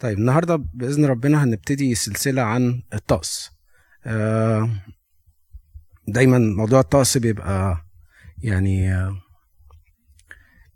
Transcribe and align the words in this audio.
طيب 0.00 0.18
النهارده 0.18 0.56
بإذن 0.74 1.04
ربنا 1.06 1.44
هنبتدي 1.44 1.94
سلسلة 1.94 2.42
عن 2.42 2.82
الطقس. 2.94 3.50
آه، 4.06 4.70
دايما 6.08 6.38
موضوع 6.38 6.80
الطقس 6.80 7.18
بيبقى 7.18 7.84
يعني 8.42 8.94
آه، 8.94 9.16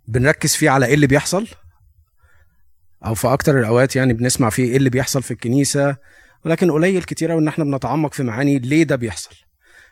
بنركز 0.08 0.54
فيه 0.54 0.70
على 0.70 0.86
إيه 0.86 0.94
اللي 0.94 1.06
بيحصل 1.06 1.48
أو 3.04 3.14
في 3.14 3.32
أكتر 3.32 3.58
الأوقات 3.60 3.96
يعني 3.96 4.12
بنسمع 4.12 4.50
فيه 4.50 4.64
إيه 4.64 4.76
اللي 4.76 4.90
بيحصل 4.90 5.22
في 5.22 5.30
الكنيسة 5.30 5.96
ولكن 6.44 6.70
قليل 6.70 7.02
كتير 7.02 7.30
قوي 7.30 7.40
إن 7.42 7.48
إحنا 7.48 7.64
بنتعمق 7.64 8.14
في 8.14 8.22
معاني 8.22 8.58
ليه 8.58 8.82
ده 8.82 8.96
بيحصل. 8.96 9.36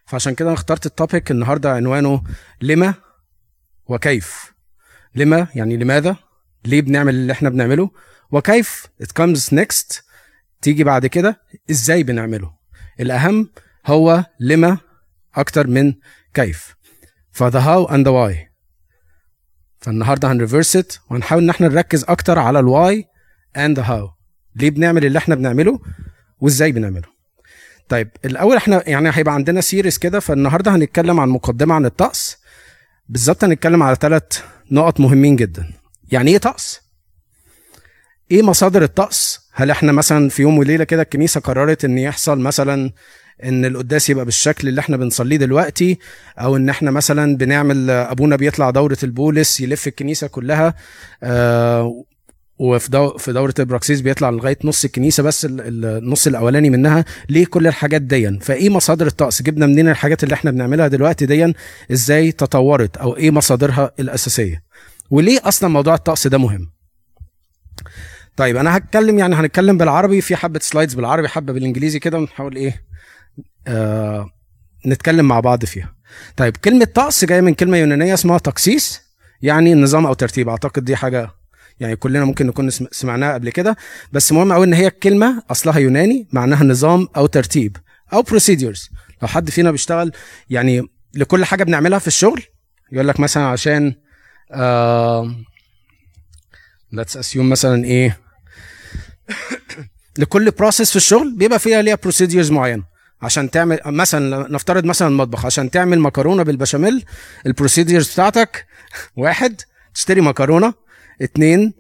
فعشان 0.06 0.34
كده 0.34 0.48
أنا 0.48 0.54
اخترت 0.54 0.86
التوبيك 0.86 1.30
النهارده 1.30 1.72
عنوانه 1.72 2.22
لما 2.62 2.94
وكيف. 3.86 4.52
لما 5.14 5.46
يعني 5.54 5.76
لماذا؟ 5.76 6.16
ليه 6.64 6.82
بنعمل 6.82 7.14
اللي 7.14 7.32
إحنا 7.32 7.48
بنعمله؟ 7.48 7.90
وكيف 8.32 8.86
it 9.02 9.22
comes 9.22 9.54
next 9.54 10.02
تيجي 10.62 10.84
بعد 10.84 11.06
كده 11.06 11.40
إزاي 11.70 12.02
بنعمله؟ 12.02 12.50
الأهم 13.00 13.50
هو 13.86 14.24
لما 14.40 14.78
أكتر 15.34 15.66
من 15.66 15.94
كيف. 16.34 16.74
ف 17.32 17.39
the 17.39 17.60
how 17.60 17.84
and 17.84 18.08
why 18.08 18.48
فالنهاردة 19.80 20.32
هن 20.32 20.42
reverse 20.42 20.76
it 20.76 20.92
وهنحاول 21.10 21.42
إن 21.42 21.50
إحنا 21.50 21.68
نركز 21.68 22.04
أكتر 22.04 22.38
على 22.38 22.58
ال 22.58 23.04
why 23.56 23.67
and 23.67 23.78
how 23.78 24.08
ليه 24.56 24.70
بنعمل 24.70 25.04
اللي 25.04 25.18
إحنا 25.18 25.34
بنعمله 25.34 25.80
وإزاي 26.40 26.72
بنعمله. 26.72 27.08
طيب 27.88 28.10
الأول 28.24 28.56
إحنا 28.56 28.88
يعني 28.88 29.10
هيبقى 29.12 29.34
عندنا 29.34 29.60
series 29.60 29.98
كده 29.98 30.20
فالنهاردة 30.20 30.74
هنتكلم 30.74 31.20
عن 31.20 31.28
مقدمة 31.28 31.74
عن 31.74 31.86
الطقس. 31.86 32.36
بالظبط 33.08 33.44
هنتكلم 33.44 33.82
على 33.82 33.96
ثلاث 34.00 34.42
نقط 34.70 35.00
مهمين 35.00 35.36
جدا. 35.36 35.72
يعني 36.12 36.30
إيه 36.30 36.38
طقس؟ 36.38 36.81
إيه 38.30 38.42
مصادر 38.42 38.82
الطقس؟ 38.82 39.40
هل 39.52 39.70
إحنا 39.70 39.92
مثلا 39.92 40.28
في 40.28 40.42
يوم 40.42 40.58
وليلة 40.58 40.84
كده 40.84 41.02
الكنيسة 41.02 41.40
قررت 41.40 41.84
إن 41.84 41.98
يحصل 41.98 42.38
مثلا 42.38 42.90
إن 43.44 43.64
القداس 43.64 44.10
يبقى 44.10 44.24
بالشكل 44.24 44.68
اللي 44.68 44.80
إحنا 44.80 44.96
بنصليه 44.96 45.36
دلوقتي 45.36 45.98
أو 46.38 46.56
إن 46.56 46.68
إحنا 46.68 46.90
مثلا 46.90 47.36
بنعمل 47.36 47.90
أبونا 47.90 48.36
بيطلع 48.36 48.70
دورة 48.70 48.98
البولس 49.02 49.60
يلف 49.60 49.86
الكنيسة 49.86 50.26
كلها 50.26 50.74
آه 51.22 52.04
وفي 52.58 52.90
دو 52.90 53.16
في 53.18 53.32
دورة 53.32 53.54
البراكسيس 53.58 54.00
بيطلع 54.00 54.30
لغاية 54.30 54.58
نص 54.64 54.84
الكنيسة 54.84 55.22
بس 55.22 55.44
ال- 55.44 55.60
ال- 55.60 55.84
النص 55.84 56.26
الأولاني 56.26 56.70
منها. 56.70 57.04
ليه 57.28 57.46
كل 57.46 57.66
الحاجات 57.66 58.02
دي 58.02 58.38
فإيه 58.40 58.68
مصادر 58.70 59.06
الطقس؟ 59.06 59.42
جبنا 59.42 59.66
منين 59.66 59.88
الحاجات 59.88 60.24
اللي 60.24 60.34
إحنا 60.34 60.50
بنعملها 60.50 60.88
دلوقتي 60.88 61.26
دي 61.26 61.54
إزاي 61.92 62.32
تطورت؟ 62.32 62.96
أو 62.96 63.16
إيه 63.16 63.30
مصادرها 63.30 63.92
الأساسية؟ 64.00 64.62
وليه 65.10 65.38
أصلا 65.44 65.68
موضوع 65.70 65.94
الطقس 65.94 66.26
ده 66.26 66.38
مهم؟ 66.38 66.70
طيب 68.36 68.56
أنا 68.56 68.76
هتكلم 68.76 69.18
يعني 69.18 69.34
هنتكلم 69.34 69.78
بالعربي 69.78 70.20
في 70.20 70.36
حبة 70.36 70.60
سلايدز 70.62 70.94
بالعربي 70.94 71.28
حبة 71.28 71.52
بالإنجليزي 71.52 71.98
كده 71.98 72.18
ونحاول 72.18 72.56
إيه 72.56 72.84
آه 73.66 74.30
نتكلم 74.86 75.28
مع 75.28 75.40
بعض 75.40 75.64
فيها. 75.64 75.94
طيب 76.36 76.56
كلمة 76.56 76.84
طقس 76.84 77.24
جاية 77.24 77.40
من 77.40 77.54
كلمة 77.54 77.76
يونانية 77.76 78.14
اسمها 78.14 78.38
تقسيس 78.38 79.00
يعني 79.42 79.74
نظام 79.74 80.06
أو 80.06 80.14
ترتيب. 80.14 80.48
أعتقد 80.48 80.84
دي 80.84 80.96
حاجة 80.96 81.30
يعني 81.80 81.96
كلنا 81.96 82.24
ممكن 82.24 82.46
نكون 82.46 82.70
سم- 82.70 82.86
سمعناها 82.92 83.34
قبل 83.34 83.50
كده. 83.50 83.76
بس 84.12 84.32
مهم 84.32 84.52
قوي 84.52 84.66
إن 84.66 84.72
هي 84.74 84.86
الكلمة 84.86 85.42
أصلها 85.50 85.78
يوناني 85.78 86.28
معناها 86.32 86.64
نظام 86.64 87.08
أو 87.16 87.26
ترتيب 87.26 87.76
أو 88.12 88.22
procedures. 88.22 88.90
لو 89.22 89.28
حد 89.28 89.50
فينا 89.50 89.70
بيشتغل 89.70 90.12
يعني 90.50 90.82
لكل 91.14 91.44
حاجة 91.44 91.64
بنعملها 91.64 91.98
في 91.98 92.06
الشغل 92.06 92.42
يقول 92.92 93.08
لك 93.08 93.20
مثلا 93.20 93.44
عشان 93.46 93.94
آه 94.52 95.34
let's 96.94 97.18
assume 97.18 97.36
مثلا 97.36 97.84
إيه 97.84 98.18
لكل 100.18 100.50
process 100.50 100.90
في 100.90 100.96
الشغل 100.96 101.34
بيبقى 101.36 101.58
فيها 101.58 101.82
ليها 101.82 101.94
procedures 101.94 102.50
معينة. 102.50 102.92
عشان 103.22 103.50
تعمل 103.50 103.78
مثلا 103.86 104.52
نفترض 104.52 104.84
مثلا 104.84 105.08
المطبخ 105.08 105.46
عشان 105.46 105.70
تعمل 105.70 106.00
مكرونة 106.00 106.42
بالبشاميل 106.42 107.04
ال 107.46 107.52
procedures 107.52 108.12
بتاعتك 108.12 108.66
واحد 109.16 109.60
تشتري 109.94 110.20
مكرونة 110.20 110.74
اتنين 111.22 111.72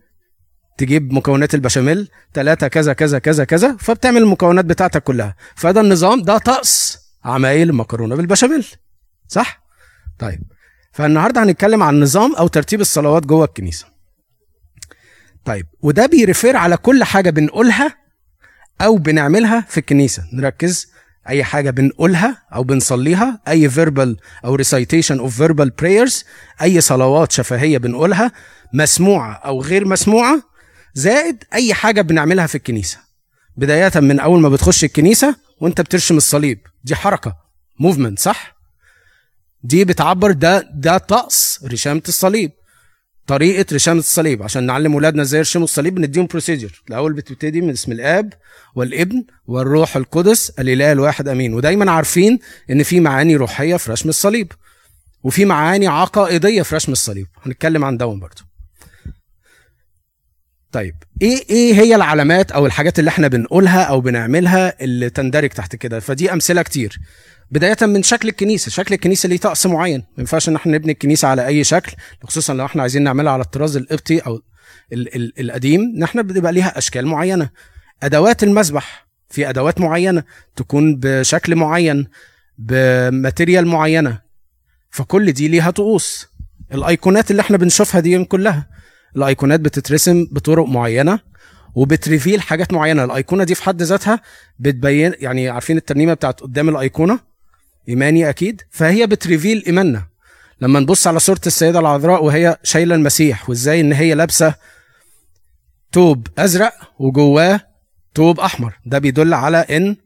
تجيب 0.78 1.12
مكونات 1.12 1.54
البشاميل 1.54 2.08
تلاتة 2.34 2.68
كذا 2.68 2.92
كذا 2.92 3.18
كذا 3.18 3.44
كذا 3.44 3.76
فبتعمل 3.80 4.22
المكونات 4.22 4.64
بتاعتك 4.64 5.02
كلها. 5.02 5.36
فده 5.56 5.80
النظام 5.80 6.22
ده 6.22 6.38
طقس 6.38 6.98
عمايل 7.24 7.70
المكرونه 7.70 8.16
بالبشاميل. 8.16 8.66
صح؟ 9.28 9.62
طيب. 10.18 10.42
فالنهاردة 10.92 11.42
هنتكلم 11.42 11.82
عن 11.82 12.00
نظام 12.00 12.34
أو 12.34 12.46
ترتيب 12.48 12.80
الصلوات 12.80 13.26
جوه 13.26 13.44
الكنيسة. 13.44 13.86
طيب 15.44 15.66
وده 15.82 16.06
بيرفير 16.06 16.56
على 16.56 16.76
كل 16.76 17.04
حاجة 17.04 17.30
بنقولها 17.30 17.96
أو 18.80 18.96
بنعملها 18.96 19.60
في 19.68 19.78
الكنيسة. 19.78 20.22
نركز 20.32 20.92
أي 21.28 21.44
حاجة 21.44 21.70
بنقولها 21.70 22.42
أو 22.54 22.62
بنصليها 22.64 23.40
أي 23.48 23.70
verbal 23.70 24.16
أو 24.44 24.58
recitation 24.58 25.18
of 25.20 25.30
verbal 25.42 25.68
prayers 25.82 26.24
أي 26.62 26.80
صلوات 26.80 27.32
شفهية 27.32 27.78
بنقولها 27.78 28.32
مسموعة 28.74 29.32
أو 29.32 29.62
غير 29.62 29.84
مسموعة 29.84 30.42
زائد 30.94 31.44
أي 31.54 31.74
حاجة 31.74 32.02
بنعملها 32.02 32.46
في 32.46 32.54
الكنيسة. 32.54 32.98
بداية 33.56 33.92
من 33.96 34.20
أول 34.20 34.40
ما 34.40 34.48
بتخش 34.48 34.84
الكنيسة 34.84 35.36
وأنت 35.60 35.80
بترشم 35.80 36.16
الصليب. 36.16 36.58
دي 36.84 36.94
حركة 36.94 37.36
movement 37.80 38.18
صح؟ 38.18 38.56
دي 39.62 39.84
بتعبر 39.84 40.30
ده 40.32 40.70
ده 40.74 40.98
طقس 40.98 41.64
رشامة 41.72 42.02
الصليب. 42.08 42.52
طريقة 43.26 43.74
رشامه 43.74 43.98
الصليب. 43.98 44.42
عشان 44.42 44.66
نعلم 44.66 44.94
ولادنا 44.94 45.22
إزاي 45.22 45.38
يرشموا 45.38 45.64
الصليب 45.64 45.94
بنديهم 45.94 46.26
procedure 46.26 46.82
الأول 46.88 47.12
بتبتدي 47.12 47.60
من 47.60 47.70
اسم 47.70 47.92
الآب 47.92 48.32
والابن 48.74 49.24
والروح 49.46 49.96
القدس 49.96 50.50
الإله 50.50 50.92
الواحد 50.92 51.28
أمين. 51.28 51.54
ودايما 51.54 51.90
عارفين 51.90 52.38
إن 52.70 52.82
في 52.82 53.00
معاني 53.00 53.36
روحية 53.36 53.76
في 53.76 53.92
رسم 53.92 54.08
الصليب 54.08 54.52
وفي 55.22 55.44
معاني 55.44 55.86
عقائدية 55.86 56.62
في 56.62 56.74
رسم 56.74 56.92
الصليب. 56.92 57.26
هنتكلم 57.42 57.84
عن 57.84 57.96
دون 57.96 58.20
برضه. 58.20 58.51
طيب 60.72 60.94
إيه 61.22 61.44
إيه 61.50 61.74
هي 61.74 61.94
العلامات 61.94 62.52
أو 62.52 62.66
الحاجات 62.66 62.98
اللي 62.98 63.08
إحنا 63.08 63.28
بنقولها 63.28 63.82
أو 63.82 64.00
بنعملها 64.00 64.84
اللي 64.84 65.10
تندرج 65.10 65.48
تحت 65.50 65.76
كده؟ 65.76 66.00
فدي 66.00 66.32
أمثلة 66.32 66.62
كتير. 66.62 66.98
بداية 67.50 67.76
من 67.82 68.02
شكل 68.02 68.28
الكنيسة 68.28 68.70
شكل 68.70 68.94
الكنيسة 68.94 69.28
ليه 69.28 69.36
طقس 69.36 69.66
معين. 69.66 69.98
ما 70.00 70.06
ينفعش 70.18 70.48
إن 70.48 70.56
إحنا 70.56 70.72
نبني 70.72 70.92
الكنيسة 70.92 71.28
على 71.28 71.46
أي 71.46 71.64
شكل 71.64 71.92
خصوصا 72.24 72.54
لو 72.54 72.64
إحنا 72.64 72.82
عايزين 72.82 73.02
نعملها 73.02 73.32
على 73.32 73.42
الطراز 73.42 73.76
القبطي 73.76 74.18
أو 74.18 74.42
ال 74.92 75.16
ال 75.16 75.40
القديم 75.40 75.80
إن 75.96 76.02
إحنا 76.02 76.22
بيبقى 76.22 76.52
ليها 76.52 76.78
أشكال 76.78 77.06
معينة. 77.06 77.50
أدوات 78.02 78.42
المسبح 78.42 79.06
في 79.30 79.48
أدوات 79.48 79.80
معينة 79.80 80.24
تكون 80.56 80.96
بشكل 81.00 81.56
معين 81.56 82.06
ب 82.58 82.70
material 82.70 83.66
معينة. 83.66 84.18
فكل 84.90 85.32
دي 85.32 85.48
ليها 85.48 85.70
طقوس. 85.70 86.28
الأيقونات 86.74 87.30
اللي 87.30 87.40
إحنا 87.42 87.56
بنشوفها 87.56 88.00
دي 88.00 88.24
كلها. 88.24 88.68
الأيقونات 89.16 89.60
بتترسم 89.60 90.26
بطرق 90.30 90.66
معينة 90.66 91.18
وبت 91.74 91.96
reveal 91.96 92.40
حاجات 92.40 92.72
معينة. 92.72 93.04
الأيقونة 93.04 93.44
دي 93.44 93.54
في 93.54 93.62
حد 93.62 93.82
ذاتها 93.82 94.20
بتبين 94.58 95.12
يعني 95.18 95.48
عارفين 95.48 95.76
الترنيمة 95.76 96.14
بتاعت 96.14 96.40
قدام 96.40 96.68
الأيقونة؟ 96.68 97.20
إيماني 97.88 98.28
أكيد. 98.28 98.62
فهي 98.70 99.06
بت 99.06 99.21
reveal 99.21 99.64
إيماننا. 99.66 100.06
لما 100.60 100.80
نبص 100.80 101.06
على 101.06 101.18
صورة 101.18 101.40
السيدة 101.46 101.78
العذراء 101.78 102.24
وهي 102.24 102.56
شايلة 102.62 102.94
المسيح 102.94 103.50
وإزاي 103.50 103.80
إن 103.80 103.92
هي 103.92 104.14
لابسة 104.14 104.54
توب 105.92 106.26
أزرق 106.38 106.72
وجواه 106.98 107.60
توب 108.14 108.40
أحمر. 108.40 108.72
ده 108.86 108.98
بيدل 108.98 109.34
على 109.34 109.56
إن 109.58 109.96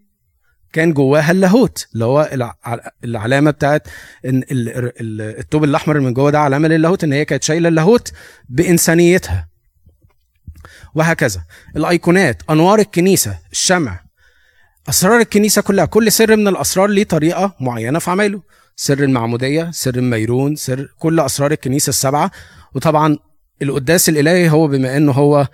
كان 0.77 0.93
جواها 0.93 1.31
اللاهوت 1.31 1.87
اللي 1.95 2.05
هو 2.05 2.31
الع- 2.33 2.57
العلامة 3.05 3.51
بتاعت 3.51 3.89
إن 4.25 4.39
ال- 4.39 4.69
ال- 5.01 5.39
التوب 5.39 5.65
الأحمر 5.65 6.01
من 6.01 6.15
جوه 6.15 6.31
ده 6.31 6.39
علامة 6.41 6.69
للاهوت 6.69 7.05
إن 7.05 7.13
هي 7.13 7.25
كانت 7.25 7.43
شايلة 7.43 7.69
اللاهوت 7.69 8.13
بإنسانيتها. 8.49 9.49
وهكذا. 10.95 11.43
الأيقونات 11.77 12.43
أنوار 12.51 12.79
الكنيسة 12.79 13.39
الشمع. 13.53 14.01
أسرار 14.89 15.21
الكنيسة 15.21 15.63
كلها 15.63 15.85
كل 15.85 16.13
سر 16.13 16.37
من 16.37 16.49
الأسرار 16.49 16.89
ليه 16.91 17.05
طريقة 17.05 17.55
معينة 17.61 17.99
في 17.99 18.11
عمله 18.11 18.43
سر 18.77 18.99
المعمودية 19.05 19.71
سر 19.73 19.95
الميرون 19.95 20.57
سر 20.57 20.89
كل 20.99 21.21
أسرار 21.21 21.53
الكنيسة 21.53 21.89
السبعة. 21.91 22.31
وطبعا 22.75 23.19
القداس 23.63 24.09
الإلهي 24.09 24.51
هو 24.51 24.69
بما 24.69 24.97
إنه 24.97 25.13
هو 25.13 25.49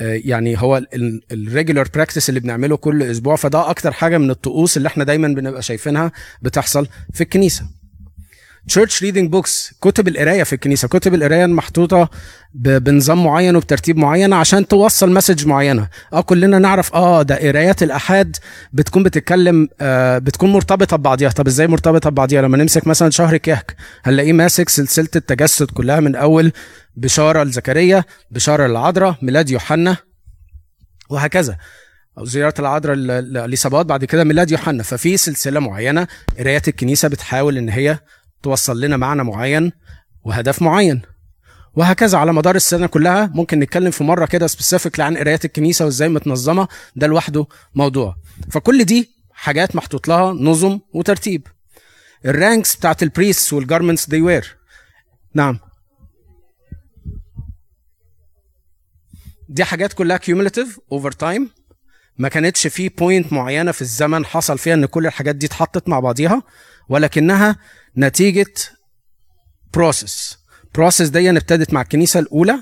يعني 0.00 0.62
هو 0.62 0.82
ال 1.32 1.39
regular 1.39 1.88
practice 1.94 2.28
اللي 2.28 2.40
بنعمله 2.40 2.76
كل 2.76 3.02
أسبوع 3.02 3.36
فده 3.36 3.70
أكتر 3.70 3.92
حاجة 3.92 4.18
من 4.18 4.30
الطقوس 4.30 4.76
اللي 4.76 4.86
إحنا 4.86 5.04
دايما 5.04 5.28
بنبقى 5.28 5.62
شايفينها 5.62 6.12
بتحصل 6.42 6.86
في 7.12 7.20
الكنيسة. 7.20 7.81
Church 8.70 9.00
reading 9.02 9.28
books 9.34 9.74
كتب 9.80 10.08
القراية 10.08 10.42
في 10.42 10.52
الكنيسة. 10.52 10.88
كتب 10.88 11.14
القراية 11.14 11.46
محطوطه 11.46 12.10
بنظام 12.54 13.24
معين 13.24 13.56
وبترتيب 13.56 13.96
معين 13.96 14.32
عشان 14.32 14.68
توصل 14.68 15.12
message 15.12 15.46
معينة. 15.46 15.88
آه 16.12 16.20
كلنا 16.20 16.58
نعرف 16.58 16.94
آه 16.94 17.22
ده 17.22 17.34
قرايات 17.36 17.82
الأحاد 17.82 18.36
بتكون 18.72 19.02
بتتكلم 19.02 19.68
آه 19.80 20.18
بتكون 20.18 20.52
مرتبطة 20.52 20.96
ببعضيها. 20.96 21.30
طب 21.30 21.46
إزاي 21.46 21.66
مرتبطة 21.66 22.10
ببعضيها؟ 22.10 22.42
لما 22.42 22.56
نمسك 22.56 22.86
مثلا 22.86 23.10
شهر 23.10 23.36
كهك 23.36 23.76
هنلاقيه 24.04 24.32
ماسك 24.32 24.68
سلسلة 24.68 25.08
التجسد 25.16 25.70
كلها 25.70 26.00
من 26.00 26.16
أول 26.16 26.52
بشارة 26.96 27.42
لزكريا 27.42 28.04
بشارة 28.30 28.66
للعذراء 28.66 29.16
ميلاد 29.22 29.50
يوحنا 29.50 29.96
وهكذا. 31.10 31.56
أو 32.18 32.24
زيارة 32.24 32.54
العذراء 32.58 32.96
لإليصابات 32.96 33.86
بعد 33.86 34.04
كده 34.04 34.24
ميلاد 34.24 34.50
يوحنا. 34.50 34.82
ففي 34.82 35.16
سلسلة 35.16 35.60
معينة 35.60 36.06
قرايات 36.38 36.68
الكنيسة 36.68 37.08
بتحاول 37.08 37.58
إن 37.58 37.68
هي 37.68 37.98
توصل 38.42 38.80
لنا 38.80 38.96
معنى 38.96 39.24
معين 39.24 39.72
وهدف 40.24 40.62
معين. 40.62 41.02
وهكذا 41.74 42.18
على 42.18 42.32
مدار 42.32 42.56
السنة 42.56 42.86
كلها 42.86 43.26
ممكن 43.34 43.58
نتكلم 43.58 43.90
في 43.90 44.04
مرة 44.04 44.26
كده 44.26 44.46
سبيسيفيك 44.46 45.00
عن 45.00 45.16
قرايات 45.16 45.44
الكنيسة 45.44 45.84
وإزاي 45.84 46.08
متنظمة 46.08 46.68
ده 46.96 47.06
لوحده 47.06 47.46
موضوع. 47.74 48.16
فكل 48.50 48.84
دي 48.84 49.10
حاجات 49.32 49.76
محطوط 49.76 50.08
لها 50.08 50.32
نظم 50.32 50.80
وترتيب. 50.94 51.46
ال 52.24 52.33
ranks 52.33 52.76
بتاعت 52.76 53.02
ال 53.02 53.08
priests 53.08 53.52
وال 53.52 53.63
garments 53.63 54.08
they 54.08 54.20
wear 54.20 54.56
نعم. 55.34 55.58
دي 59.48 59.64
حاجات 59.64 59.92
كلها 59.92 60.16
cumulative 60.16 60.80
over 60.92 61.12
time 61.12 61.50
ما 62.18 62.28
كانتش 62.28 62.66
في 62.66 62.88
point 62.88 63.32
معينة 63.32 63.72
في 63.72 63.82
الزمن 63.82 64.24
حصل 64.24 64.58
فيها 64.58 64.74
إن 64.74 64.86
كل 64.86 65.06
الحاجات 65.06 65.36
دي 65.36 65.46
اتحطت 65.46 65.88
مع 65.88 66.00
بعضيها. 66.00 66.42
ولكنها 66.92 67.56
نتيجة 67.98 68.54
process 69.74 70.38
process 70.74 71.08
دي 71.08 71.30
ابتدت 71.30 71.72
مع 71.72 71.80
الكنيسة 71.80 72.20
الأولى 72.20 72.58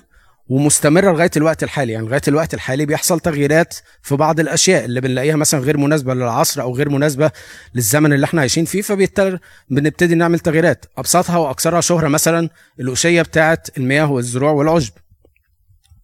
ومستمرة 0.49 1.13
لغاية 1.13 1.31
الوقت 1.37 1.63
الحالي. 1.63 1.93
يعني 1.93 2.07
لغاية 2.07 2.21
الوقت 2.29 2.55
الحالي 2.55 2.87
بيحصل 2.87 3.21
تغييرات 3.21 3.75
في 4.03 4.17
بعض 4.17 4.41
الأشياء 4.41 4.85
اللي 4.85 5.01
بنلاقيها 5.01 5.37
مثلا 5.37 5.61
غير 5.61 5.77
مناسبة 5.77 6.15
للعصر 6.15 6.63
أو 6.63 6.75
غير 6.77 6.89
مناسبة 6.89 7.31
للزمن 7.75 8.13
اللي 8.13 8.25
إحنا 8.25 8.41
عايشين 8.41 8.65
فيه 8.65 8.83
فبيضطر 8.83 9.39
بنبتدي 9.71 10.15
نعمل 10.15 10.39
تغييرات. 10.39 10.85
أبسطها 10.99 11.37
واكثرها 11.37 11.81
شهرة 11.81 12.09
مثلا 12.09 12.49
الاشيه 12.81 13.23
بتاعه 13.23 13.63
المياه 13.79 14.11
والزروع 14.13 14.53
والعشب 14.53 14.93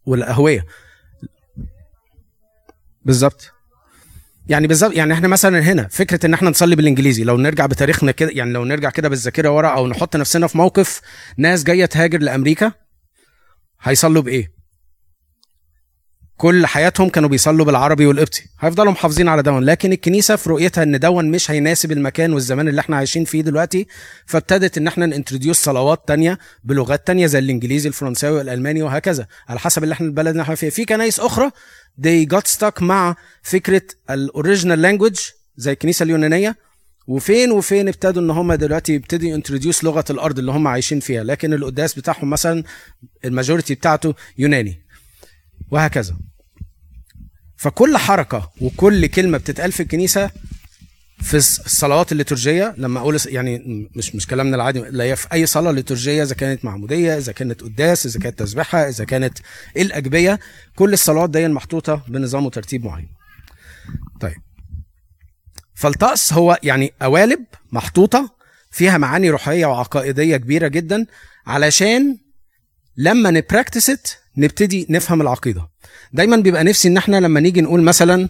والاهويه 0.06 0.64
بالظبط. 3.04 3.55
يعني 4.48 4.66
بالظبط 4.66 4.94
يعني 4.94 5.12
إحنا 5.12 5.28
مثلا 5.28 5.60
هنا 5.60 5.88
فكرة 5.90 6.26
إن 6.26 6.34
إحنا 6.34 6.50
نصلي 6.50 6.76
بالإنجليزي 6.76 7.24
لو 7.24 7.36
نرجع 7.36 7.66
بتاريخنا 7.66 8.12
كده 8.12 8.30
يعني 8.32 8.52
لو 8.52 8.64
نرجع 8.64 8.90
كده 8.90 9.08
بالذاكرة 9.08 9.50
ورا 9.50 9.68
أو 9.68 9.86
نحط 9.86 10.16
نفسنا 10.16 10.46
في 10.46 10.58
موقف 10.58 11.00
ناس 11.36 11.64
جاية 11.64 11.84
تهاجر 11.86 12.18
لأمريكا 12.18 12.72
هيصلوا 13.82 14.22
بإيه؟ 14.22 14.55
كل 16.36 16.66
حياتهم 16.66 17.08
كانوا 17.08 17.28
بيصلوا 17.28 17.66
بالعربي 17.66 18.06
والقبطي. 18.06 18.42
هيفضلوا 18.60 18.92
محافظين 18.92 19.28
على 19.28 19.42
دون 19.42 19.64
لكن 19.64 19.92
الكنيسة 19.92 20.36
في 20.36 20.50
رؤيتها 20.50 20.82
إن 20.82 20.98
دون 20.98 21.30
مش 21.30 21.50
هيناسب 21.50 21.92
المكان 21.92 22.32
والزمان 22.32 22.68
اللي 22.68 22.80
إحنا 22.80 22.96
عايشين 22.96 23.24
فيه 23.24 23.42
دلوقتي 23.42 23.86
فابتدت 24.26 24.78
إن 24.78 24.86
إحنا 24.86 25.06
ن 25.06 25.11
introduce 25.11 25.56
صلوات 25.56 26.08
تانية 26.08 26.38
بلغات 26.64 27.06
تانية 27.06 27.26
زي 27.26 27.38
الإنجليزي 27.38 27.88
الفرنساوي 27.88 28.38
والالماني 28.38 28.82
وهكذا. 28.82 29.26
على 29.48 29.58
حسب 29.58 29.82
اللي 29.82 29.92
إحنا 29.92 30.06
البلد 30.06 30.28
اللي 30.28 30.42
إحنا 30.42 30.54
فيها. 30.54 30.70
في 30.70 30.84
كنايس 30.84 31.20
أخرى 31.20 31.50
they 32.02 32.26
got 32.36 32.56
stuck 32.58 32.82
مع 32.82 33.16
فكرة 33.42 33.82
ال 34.10 34.18
original 34.18 34.82
language 34.82 35.20
زي 35.56 35.72
الكنيسة 35.72 36.02
اليونانية. 36.02 36.56
وفين 37.06 37.50
وفين 37.50 37.88
ابتدوا 37.88 38.22
إن 38.22 38.30
هم 38.30 38.54
دلوقتي 38.54 38.92
يبتدوا 38.94 39.34
introduce 39.34 39.84
لغة 39.84 40.04
الأرض 40.10 40.38
اللي 40.38 40.52
هم 40.52 40.68
عايشين 40.68 41.00
فيها. 41.00 41.24
لكن 41.24 41.54
القداس 41.54 41.94
بتاعهم 41.94 42.30
مثلا 42.30 42.62
ال 43.24 43.30
majority 43.30 43.74
بتاعته 43.74 44.14
يوناني. 44.38 44.85
وهكذا. 45.70 46.16
فكل 47.56 47.96
حركة 47.96 48.50
وكل 48.60 49.06
كلمة 49.06 49.38
بتتقال 49.38 49.72
في 49.72 49.82
الكنيسة 49.82 50.30
في 51.20 51.36
الصلوات 51.36 52.12
الليتورجية 52.12 52.74
لما 52.78 53.00
أقول 53.00 53.18
يعني 53.26 53.62
مش 53.96 54.14
مش 54.14 54.26
كلامنا 54.26 54.56
العادي 54.56 54.80
لا 54.80 55.14
في 55.14 55.32
أي 55.32 55.46
صلاة 55.46 55.70
ليتورجية 55.70 56.22
إذا 56.22 56.34
كانت 56.34 56.64
معمودية 56.64 57.18
إذا 57.18 57.32
كانت 57.32 57.62
قداس 57.62 58.06
إذا 58.06 58.20
كانت 58.20 58.38
تسبيحة 58.38 58.88
إذا 58.88 59.04
كانت 59.04 59.38
الأجبية 59.76 60.38
كل 60.74 60.92
الصلوات 60.92 61.30
دي 61.30 61.48
محطوطة 61.48 62.02
بنظام 62.08 62.46
وترتيب 62.46 62.84
معين. 62.84 63.08
طيب. 64.20 64.36
فالطقس 65.74 66.32
هو 66.32 66.58
يعني 66.62 66.92
قوالب 67.02 67.44
محطوطة 67.72 68.36
فيها 68.70 68.98
معاني 68.98 69.30
روحية 69.30 69.66
وعقائدية 69.66 70.36
كبيرة 70.36 70.68
جدا 70.68 71.06
علشان 71.46 72.18
لما 72.96 73.30
نبراكتس 73.30 73.90
نبتدي 74.36 74.86
نفهم 74.90 75.20
العقيدة. 75.20 75.68
دايما 76.12 76.36
بيبقى 76.36 76.64
نفسي 76.64 76.88
إن 76.88 76.96
إحنا 76.96 77.16
لما 77.16 77.40
نيجي 77.40 77.60
نقول 77.60 77.82
مثلا 77.82 78.28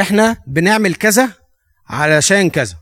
إحنا 0.00 0.36
بنعمل 0.46 0.94
كذا 0.94 1.32
علشان 1.86 2.50
كذا. 2.50 2.76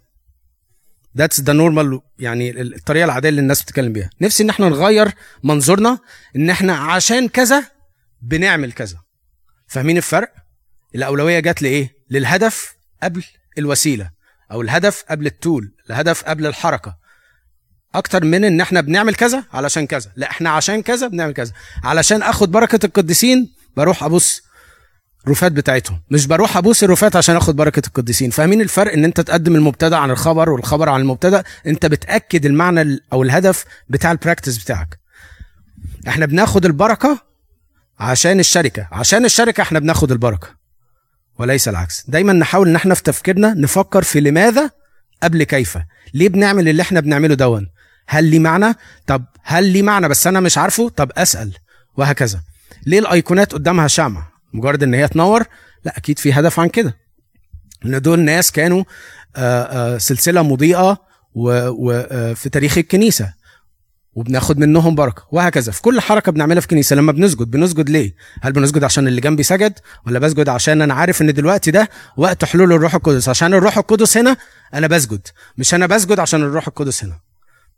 that's 1.16 1.40
the 1.40 1.52
normal 1.52 2.00
يعني 2.18 2.60
الطريقة 2.60 3.04
العادية 3.04 3.28
اللي 3.28 3.40
الناس 3.40 3.62
بتتكلم 3.62 3.92
بيها. 3.92 4.10
نفسي 4.20 4.42
إن 4.42 4.50
إحنا 4.50 4.68
نغير 4.68 5.12
منظورنا 5.42 5.98
إن 6.36 6.50
إحنا 6.50 6.76
عشان 6.76 7.28
كذا 7.28 7.64
بنعمل 8.22 8.72
كذا. 8.72 8.98
فاهمين 9.66 9.96
الفرق؟ 9.96 10.32
الأولوية 10.94 11.40
جت 11.40 11.62
لإيه؟ 11.62 11.94
للهدف 12.10 12.76
قبل 13.02 13.24
الوسيلة 13.58 14.10
أو 14.52 14.62
الهدف 14.62 15.04
قبل 15.10 15.26
ال 15.26 15.35
tool 15.35 15.72
الهدف 15.90 16.24
قبل 16.24 16.46
الحركة. 16.46 16.96
أكتر 17.98 18.24
من 18.24 18.44
إن 18.44 18.60
إحنا 18.60 18.80
بنعمل 18.80 19.14
كذا 19.14 19.44
علشان 19.52 19.86
كذا. 19.86 20.10
لا 20.16 20.30
إحنا 20.30 20.50
عشان 20.50 20.82
كذا 20.82 21.08
بنعمل 21.08 21.32
كذا. 21.32 21.52
علشان 21.84 22.22
آخد 22.22 22.50
بركة 22.50 22.86
القديسين 22.86 23.52
بروح 23.76 24.02
ابص 24.02 24.42
الرفات 25.26 25.52
بتاعتهم. 25.52 26.00
مش 26.10 26.26
بروح 26.26 26.56
أبوس 26.56 26.84
الرفات 26.84 27.16
عشان 27.16 27.36
آخد 27.36 27.56
بركة 27.56 27.82
القديسين. 27.86 28.30
فاهمين 28.30 28.60
الفرق؟ 28.60 28.92
إن 28.92 29.04
أنت 29.04 29.20
تقدم 29.20 29.54
المبتدأ 29.54 29.96
عن 29.96 30.10
الخبر 30.10 30.50
والخبر 30.50 30.88
عن 30.88 31.00
المبتدأ. 31.00 31.44
أنت 31.66 31.86
بتأكد 31.86 32.46
المعنى 32.46 32.98
أو 33.12 33.22
الهدف 33.22 33.64
بتاع 33.88 34.12
البراكتس 34.12 34.56
بتاعك. 34.56 34.98
إحنا 36.08 36.26
بناخد 36.26 36.64
البركة 36.66 37.18
عشان 37.98 38.40
الشركة. 38.40 38.88
عشان 38.92 39.24
الشركة 39.24 39.60
إحنا 39.60 39.78
بناخد 39.78 40.12
البركة. 40.12 40.48
وليس 41.38 41.68
العكس. 41.68 42.04
دايما 42.08 42.32
نحاول 42.32 42.68
إن 42.68 42.76
إحنا 42.76 42.94
في 42.94 43.02
تفكيرنا 43.02 43.54
نفكر 43.54 44.02
في 44.02 44.20
لماذا 44.20 44.70
قبل 45.22 45.42
كيف. 45.42 45.78
ليه 46.14 46.28
بنعمل 46.28 46.68
اللي 46.68 46.82
إحنا 46.82 47.00
بنعمله 47.00 47.34
دون 47.34 47.68
هل 48.08 48.24
ليه 48.24 48.38
معنى؟ 48.38 48.74
طب 49.06 49.24
هل 49.42 49.64
ليه 49.64 49.82
معنى؟ 49.82 50.08
بس 50.08 50.26
أنا 50.26 50.40
مش 50.40 50.58
عارفه. 50.58 50.88
طب 50.88 51.10
أسأل. 51.16 51.52
وهكذا. 51.96 52.40
ليه 52.86 52.98
الأيقونات 52.98 53.52
قدامها 53.52 53.88
شمع 53.88 54.26
مجرد 54.52 54.82
إن 54.82 54.94
هي 54.94 55.08
تنور؟ 55.08 55.44
لا 55.84 55.96
أكيد 55.96 56.18
في 56.18 56.32
هدف 56.32 56.60
عن 56.60 56.68
كده. 56.68 56.96
إن 57.84 58.00
دول 58.02 58.20
ناس 58.20 58.52
كانوا 58.52 58.84
آه، 59.36 59.94
آه، 59.94 59.98
سلسلة 59.98 60.42
مضيئة 60.42 60.98
وفي 61.34 62.46
آه، 62.46 62.50
تاريخ 62.52 62.78
الكنيسة. 62.78 63.32
وبناخد 64.14 64.58
منهم 64.58 64.94
بركة. 64.94 65.22
وهكذا. 65.32 65.72
في 65.72 65.82
كل 65.82 66.00
حركة 66.00 66.32
بنعملها 66.32 66.60
في 66.60 66.68
كنيسه 66.68 66.96
لما 66.96 67.12
بنسجد 67.12 67.50
بنسجد 67.50 67.90
ليه؟ 67.90 68.14
هل 68.42 68.52
بنسجد 68.52 68.84
عشان 68.84 69.08
اللي 69.08 69.20
جنبي 69.20 69.42
سجد؟ 69.42 69.78
ولا 70.06 70.18
بسجد 70.18 70.48
عشان 70.48 70.82
أنا 70.82 70.94
عارف 70.94 71.22
إن 71.22 71.34
دلوقتي 71.34 71.70
ده 71.70 71.88
وقت 72.16 72.44
حلول 72.44 72.72
الروح 72.72 72.94
القدس؟ 72.94 73.28
عشان 73.28 73.54
الروح 73.54 73.78
القدس 73.78 74.16
هنا 74.16 74.36
أنا 74.74 74.86
بسجد. 74.86 75.28
مش 75.58 75.74
أنا 75.74 75.86
بسجد 75.86 76.20
عشان 76.20 76.42
الروح 76.42 76.66
القدس 76.68 77.04
هنا. 77.04 77.25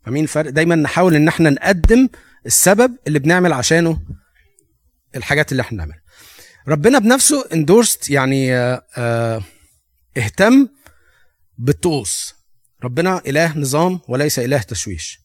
فاهمين 0.03 0.23
الفرق؟ 0.23 0.49
دايما 0.49 0.75
نحاول 0.75 1.15
إن 1.15 1.27
إحنا 1.27 1.49
نقدم 1.49 2.09
السبب 2.45 2.97
اللي 3.07 3.19
بنعمل 3.19 3.53
عشانه 3.53 4.01
الحاجات 5.15 5.51
اللي 5.51 5.61
إحنا 5.61 5.75
بنعملها. 5.77 6.01
ربنا 6.67 6.99
بنفسه 6.99 7.45
اندورست 7.53 8.09
يعني 8.09 8.55
آه 8.55 8.85
آه 8.97 9.43
اهتم 10.17 10.67
بالطقوس. 11.57 12.35
ربنا 12.83 13.21
إله 13.27 13.57
نظام 13.57 13.99
وليس 14.07 14.39
إله 14.39 14.61
تشويش. 14.61 15.19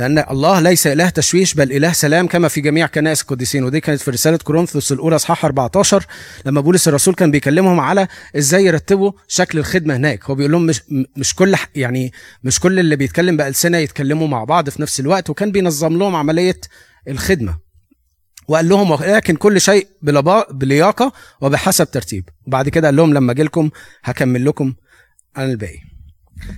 لأن 0.00 0.24
الله 0.30 0.60
ليس 0.60 0.86
إله 0.86 1.08
تشويش 1.08 1.54
بل 1.54 1.72
إله 1.72 1.92
سلام 1.92 2.26
كما 2.26 2.48
في 2.48 2.60
جميع 2.60 2.86
كنائس 2.86 3.22
القديسين. 3.22 3.64
ودي 3.64 3.80
كانت 3.80 4.00
في 4.00 4.10
رسالة 4.10 4.36
كورنثوس 4.36 4.92
الأولى 4.92 5.16
أصحاح 5.16 5.44
14 5.44 6.06
لما 6.46 6.60
بولس 6.60 6.88
الرسول 6.88 7.14
كان 7.14 7.30
بيكلمهم 7.30 7.80
على 7.80 8.08
إزاي 8.36 8.64
يرتبوا 8.64 9.12
شكل 9.28 9.58
الخدمة 9.58 9.96
هناك. 9.96 10.24
هو 10.24 10.34
بيقول 10.34 10.52
لهم 10.52 10.66
مش 10.66 10.82
مش 11.16 11.34
كل 11.34 11.56
يعني 11.74 12.12
مش 12.44 12.60
كل 12.60 12.78
اللي 12.78 12.96
بيتكلم 12.96 13.36
بألسنة 13.36 13.78
يتكلموا 13.78 14.28
مع 14.28 14.44
بعض 14.44 14.70
في 14.70 14.82
نفس 14.82 15.00
الوقت. 15.00 15.30
وكان 15.30 15.52
بينظم 15.52 15.98
لهم 15.98 16.16
عملية 16.16 16.60
الخدمة. 17.08 17.58
وقال 18.48 18.68
لهم 18.68 18.90
ولكن 18.90 19.36
كل 19.36 19.60
شيء 19.60 19.88
بلياقة 20.50 21.12
وبحسب 21.40 21.90
ترتيب. 21.90 22.28
وبعد 22.46 22.68
كده 22.68 22.88
قال 22.88 22.96
لهم 22.96 23.14
لما 23.14 23.32
أجي 23.32 23.42
لكم 23.42 23.70
هكمل 24.04 24.44
لكم 24.44 24.74
عن 25.36 25.50
الباقي. 25.50 25.78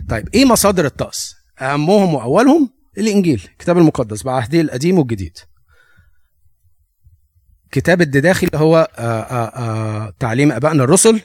طيب 0.08 0.28
إيه 0.34 0.44
مصادر 0.44 0.86
الطقس؟ 0.86 1.34
أهمهم 1.60 2.14
وأولهم 2.14 2.81
الإنجيل 2.98 3.48
الكتاب 3.52 3.78
المقدس 3.78 4.22
بعهده 4.22 4.60
القديم 4.60 4.98
والجديد. 4.98 5.38
كتاب 7.70 8.02
الدداخل 8.02 8.48
هو 8.54 8.88
آآ 8.98 9.22
آآ 9.30 10.12
تعليم 10.18 10.52
آبائنا 10.52 10.84
الرسل. 10.84 11.20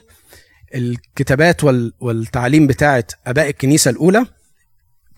الكتابات 0.74 1.64
والتعليم 2.00 2.66
بتاعه 2.66 3.04
آباء 3.26 3.48
الكنيسة 3.48 3.90
الأولى 3.90 4.26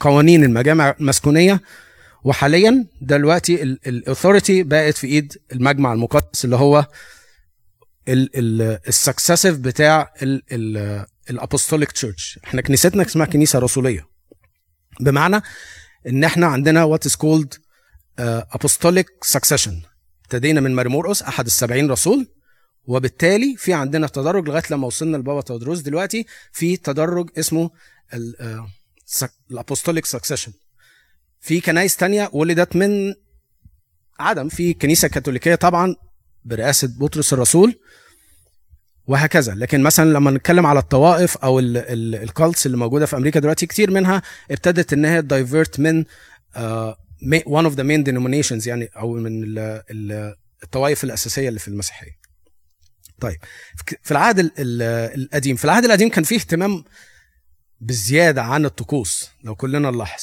قوانين 0.00 0.44
المجامع 0.44 0.94
المسكونية. 1.00 1.60
وحاليا 2.24 2.86
دلوقتي 3.00 3.62
ال 3.62 3.72
authority 3.72 4.62
بقت 4.62 4.96
في 4.96 5.06
إيد 5.06 5.36
المجمع 5.52 5.92
المقدس 5.92 6.44
اللي 6.44 6.56
هو 6.56 6.86
ال 8.08 8.22
successive 8.22 9.58
بتاع 9.58 10.12
ال 11.30 11.37
apostolic 11.37 11.92
church 11.92 12.38
إحنا 12.44 12.60
كنيستنا 12.62 13.02
اسمها 13.06 13.26
كنيسة 13.26 13.58
رسولية. 13.58 14.06
بمعنى 15.00 15.40
إن 16.06 16.24
إحنا 16.24 16.46
عندنا 16.46 16.84
what 16.84 17.06
is 17.06 17.16
called 17.16 17.54
apostolic 18.54 19.06
succession. 19.36 19.72
ابتدينا 20.24 20.60
من 20.60 20.74
مار 20.74 20.90
مرقس 20.90 21.22
أحد 21.22 21.46
السبعين 21.46 21.90
رسول 21.90 22.26
وبالتالي 22.84 23.56
في 23.56 23.72
عندنا 23.72 24.06
تدرج 24.06 24.48
لغاية 24.48 24.62
لما 24.70 24.86
وصلنا 24.86 25.16
لبابا 25.16 25.40
تواضروس 25.40 25.80
دلوقتي 25.80 26.26
في 26.52 26.76
تدرج 26.76 27.30
اسمه 27.38 27.70
ال 29.50 29.56
apostolic 29.56 30.06
succession 30.06 30.52
في 31.40 31.60
كنايس 31.60 31.96
تانية 31.96 32.30
ولدت 32.32 32.76
من 32.76 33.14
عدم 34.18 34.48
في 34.48 34.74
كنيسة 34.74 35.08
كاثوليكيه 35.08 35.54
طبعا 35.54 35.96
برئاسة 36.44 36.88
بطرس 36.98 37.32
الرسول 37.32 37.80
وهكذا. 39.10 39.54
لكن 39.54 39.82
مثلا 39.82 40.12
لما 40.12 40.30
نتكلم 40.30 40.66
على 40.66 40.78
الطوائف 40.78 41.36
أو 41.36 41.58
ال 41.60 41.78
cults 41.78 42.66
اللي 42.66 42.76
موجودة 42.76 43.06
في 43.06 43.16
أمريكا 43.16 43.40
دلوقتي 43.40 43.66
كتير 43.66 43.90
منها 43.90 44.22
ابتدت 44.50 44.92
إن 44.92 45.04
هي 45.04 45.22
divert 45.22 45.80
من 45.80 46.04
one 47.46 47.66
of 47.70 47.74
the 47.74 47.82
main 47.82 48.04
denominations 48.04 48.66
يعني 48.66 48.90
أو 48.96 49.12
من 49.12 49.44
الطوائف 50.62 51.04
الأساسية 51.04 51.48
اللي 51.48 51.60
في 51.60 51.68
المسيحية. 51.68 52.20
طيب 53.20 53.36
في 54.02 54.10
العهد 54.10 54.50
القديم 54.58 55.56
في 55.56 55.64
العهد 55.64 55.84
القديم 55.84 56.08
كان 56.08 56.24
فيه 56.24 56.36
اهتمام 56.36 56.84
بزيادة 57.80 58.42
عن 58.42 58.64
الطقوس 58.64 59.30
لو 59.44 59.54
كلنا 59.54 59.90
نلاحظ. 59.90 60.22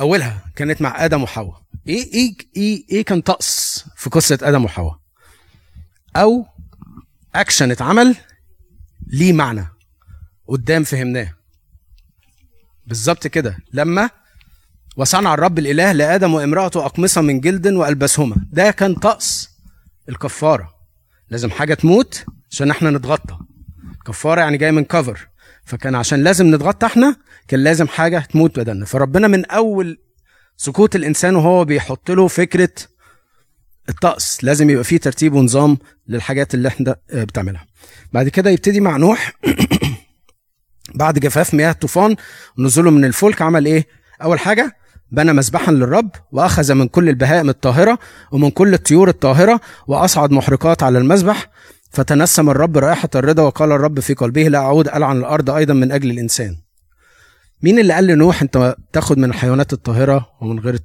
أولها 0.00 0.44
كانت 0.56 0.82
مع 0.82 1.04
آدم 1.04 1.22
وحواء. 1.22 1.62
إيه 1.88 2.12
إيه 2.12 2.34
إيه 2.56 2.84
إيه 2.90 3.04
كان 3.04 3.20
طقس 3.20 3.84
في 3.96 4.10
قصة 4.10 4.38
آدم 4.42 4.64
وحواء؟ 4.64 4.98
أو 6.16 6.46
اكشن 7.34 7.70
اتعمل 7.70 8.16
ليه 9.06 9.32
معنى؟ 9.32 9.66
قدام 10.48 10.84
فهمناه. 10.84 11.32
بالظبط 12.86 13.26
كده. 13.26 13.58
لما 13.72 14.10
وصنع 14.96 15.34
الرب 15.34 15.58
الإله 15.58 15.92
لآدم 15.92 16.34
وامرأته 16.34 16.86
أقمصة 16.86 17.20
من 17.20 17.40
جلد 17.40 17.66
وألبسهما. 17.66 18.36
ده 18.52 18.70
كان 18.70 18.94
طقس 18.94 19.48
الكفارة. 20.08 20.74
لازم 21.30 21.50
حاجة 21.50 21.74
تموت 21.74 22.24
عشان 22.50 22.70
إحنا 22.70 22.90
نتغطى. 22.90 23.38
كفارة 24.06 24.40
يعني 24.40 24.56
جاي 24.56 24.72
من 24.72 24.84
كفر 24.84 25.28
فكان 25.64 25.94
عشان 25.94 26.24
لازم 26.24 26.54
نتغطى 26.54 26.86
إحنا 26.86 27.16
كان 27.48 27.60
لازم 27.64 27.88
حاجة 27.88 28.18
تموت 28.18 28.58
بدلنا 28.60 28.84
فربنا 28.84 29.28
من 29.28 29.44
أول 29.44 29.98
سكوت 30.56 30.96
الإنسان 30.96 31.36
وهو 31.36 31.64
بيحط 31.64 32.10
له 32.10 32.28
فكرة 32.28 32.70
الطقس. 33.88 34.44
لازم 34.44 34.70
يبقى 34.70 34.84
فيه 34.84 34.98
ترتيب 34.98 35.32
ونظام 35.32 35.78
للحاجات 36.08 36.54
اللي 36.54 36.68
إحنا 36.68 36.96
بتعملها. 37.14 37.66
بعد 38.12 38.28
كده 38.28 38.50
يبتدي 38.50 38.80
مع 38.80 38.96
نوح. 38.96 39.32
بعد 40.94 41.18
جفاف 41.18 41.54
مياه 41.54 41.70
الطوفان 41.70 42.16
ونزوله 42.58 42.90
من 42.90 43.04
الفلك. 43.04 43.42
عمل 43.42 43.66
إيه؟ 43.66 43.86
أول 44.22 44.38
حاجة 44.38 44.76
بنى 45.12 45.32
مذبحا 45.32 45.72
للرب 45.72 46.10
وأخذ 46.32 46.74
من 46.74 46.88
كل 46.88 47.08
البهائم 47.08 47.48
الطاهرة 47.48 47.98
ومن 48.32 48.50
كل 48.50 48.74
الطيور 48.74 49.08
الطاهرة 49.08 49.60
وأصعد 49.86 50.30
محرقات 50.30 50.82
على 50.82 50.98
المذبح 50.98 51.50
فتنسم 51.90 52.50
الرب 52.50 52.78
رائحة 52.78 53.08
الرضا 53.14 53.42
وقال 53.42 53.72
الرب 53.72 54.00
في 54.00 54.14
قلبه 54.14 54.42
لا 54.42 54.58
أعود 54.58 54.88
ألعن 54.88 55.18
الأرض 55.18 55.50
أيضا 55.50 55.74
من 55.74 55.92
أجل 55.92 56.10
الإنسان. 56.10 56.56
مين 57.62 57.78
اللي 57.78 57.92
قال 57.92 58.06
لنوح 58.06 58.42
أنت 58.42 58.76
تاخد 58.92 59.18
من 59.18 59.30
الحيوانات 59.30 59.72
الطاهرة 59.72 60.26
ومن 60.40 60.58
غير 60.58 60.78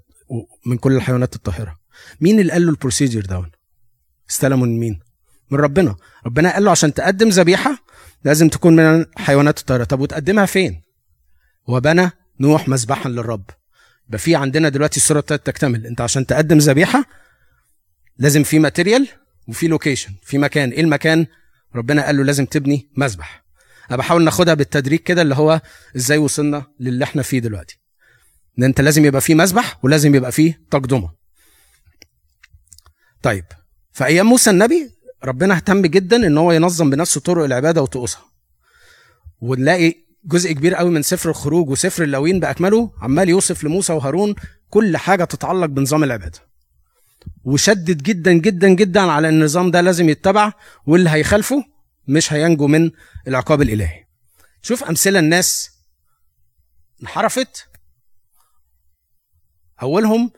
من 0.65 0.77
كل 0.77 0.95
الحيوانات 0.95 1.35
الطاهرة 1.35 1.75
مين 2.21 2.39
اللي 2.39 2.51
قال 2.51 2.65
له 2.65 2.69
البروسيجر 2.69 3.21
دون 3.21 3.51
استلموا 4.29 4.67
من 4.67 4.79
مين؟ 4.79 4.99
من 5.51 5.59
ربنا. 5.59 5.95
ربنا 6.25 6.53
قال 6.53 6.63
له 6.63 6.71
عشان 6.71 6.93
تقدم 6.93 7.29
ذبيحة 7.29 7.77
لازم 8.23 8.49
تكون 8.49 8.75
من 8.75 8.83
الحيوانات 8.83 9.59
الطاهرة. 9.59 9.83
طب 9.83 9.99
وتقدمها 9.99 10.45
فين؟ 10.45 10.81
وبنى 11.67 12.11
نوح 12.39 12.67
مذبحا 12.67 13.09
للرب. 13.09 13.45
يبقى 14.07 14.19
في 14.19 14.35
عندنا 14.35 14.69
دلوقتي 14.69 14.97
الصورة 14.97 15.19
ابتدت 15.19 15.45
تكتمل. 15.45 15.87
انت 15.87 16.01
عشان 16.01 16.25
تقدم 16.25 16.57
ذبيحة 16.57 17.05
لازم 18.17 18.43
في 18.43 18.59
material 18.59 19.07
وفي 19.47 19.67
location 19.67 20.13
في 20.23 20.37
مكان. 20.37 20.69
إيه 20.69 20.81
المكان؟ 20.81 21.25
ربنا 21.75 22.05
قال 22.05 22.17
له 22.17 22.23
لازم 22.23 22.45
تبني 22.45 22.89
مذبح. 22.97 23.43
أنا 23.89 23.97
بحاول 23.97 24.23
ناخدها 24.23 24.53
بالتدريج 24.53 24.99
كده 24.99 25.21
اللي 25.21 25.35
هو 25.35 25.61
إزاي 25.95 26.17
وصلنا 26.17 26.65
للي 26.79 27.03
إحنا 27.03 27.21
فيه 27.21 27.39
دلوقتي. 27.39 27.79
إن 28.59 28.63
انت 28.63 28.81
لازم 28.81 29.05
يبقى 29.05 29.21
فيه 29.21 29.35
مذبح 29.35 29.79
ولازم 29.85 30.15
يبقى 30.15 30.31
فيه 30.31 30.61
تقدمة. 30.71 31.09
طيب 33.21 33.45
في 33.91 34.05
أيام 34.05 34.25
موسى 34.25 34.49
النبي 34.49 34.91
ربنا 35.23 35.55
اهتم 35.55 35.81
جدا 35.81 36.15
إن 36.27 36.37
هو 36.37 36.51
ينظم 36.51 36.89
بنفسه 36.89 37.21
طرق 37.21 37.43
العبادة 37.43 37.81
وطقوسها. 37.81 38.25
ونلاقي 39.41 39.95
جزء 40.25 40.51
كبير 40.51 40.75
قوي 40.75 40.89
من 40.89 41.01
سفر 41.01 41.29
الخروج 41.29 41.69
وسفر 41.69 42.03
اللاويين 42.03 42.39
بأكمله 42.39 42.91
عمال 43.01 43.29
يوصف 43.29 43.63
لموسى 43.63 43.93
وهارون 43.93 44.35
كل 44.69 44.97
حاجة 44.97 45.23
تتعلق 45.23 45.65
بنظام 45.65 46.03
العبادة. 46.03 46.39
وشدد 47.43 48.03
جدا 48.03 48.33
جدا 48.33 48.67
جدا 48.67 49.01
على 49.01 49.29
إن 49.29 49.33
النظام 49.33 49.71
ده 49.71 49.81
لازم 49.81 50.09
يتبع 50.09 50.53
واللي 50.85 51.09
هيخالفه 51.09 51.63
مش 52.07 52.33
هينجو 52.33 52.67
من 52.67 52.91
العقاب 53.27 53.61
الإلهي. 53.61 54.05
شوف 54.61 54.83
أمثلة 54.83 55.19
الناس 55.19 55.71
انحرفت. 57.03 57.67
أولهم 59.81 60.31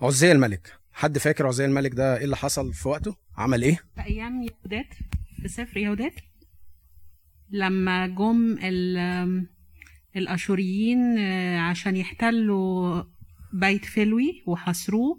عزيا 0.00 0.32
الملك. 0.32 0.83
حد 0.94 1.18
فاكر 1.18 1.46
عزيا 1.46 1.64
الملك 1.64 1.94
ده 1.94 2.16
إيه 2.18 2.24
اللي 2.24 2.36
حصل 2.36 2.72
في 2.72 2.88
وقته؟ 2.88 3.16
عمل 3.36 3.62
إيه؟ 3.62 3.76
في 3.94 4.00
أيام 4.06 4.42
يهوديت 4.42 4.94
في 5.42 5.48
سفر 5.48 5.76
يهوديت. 5.76 6.14
لما 7.50 8.06
جم 8.06 8.56
الأشوريين 10.16 11.18
عشان 11.58 11.96
يحتلوا 11.96 13.02
بيت 13.52 13.84
فلوى 13.84 14.42
وحصروه 14.46 15.18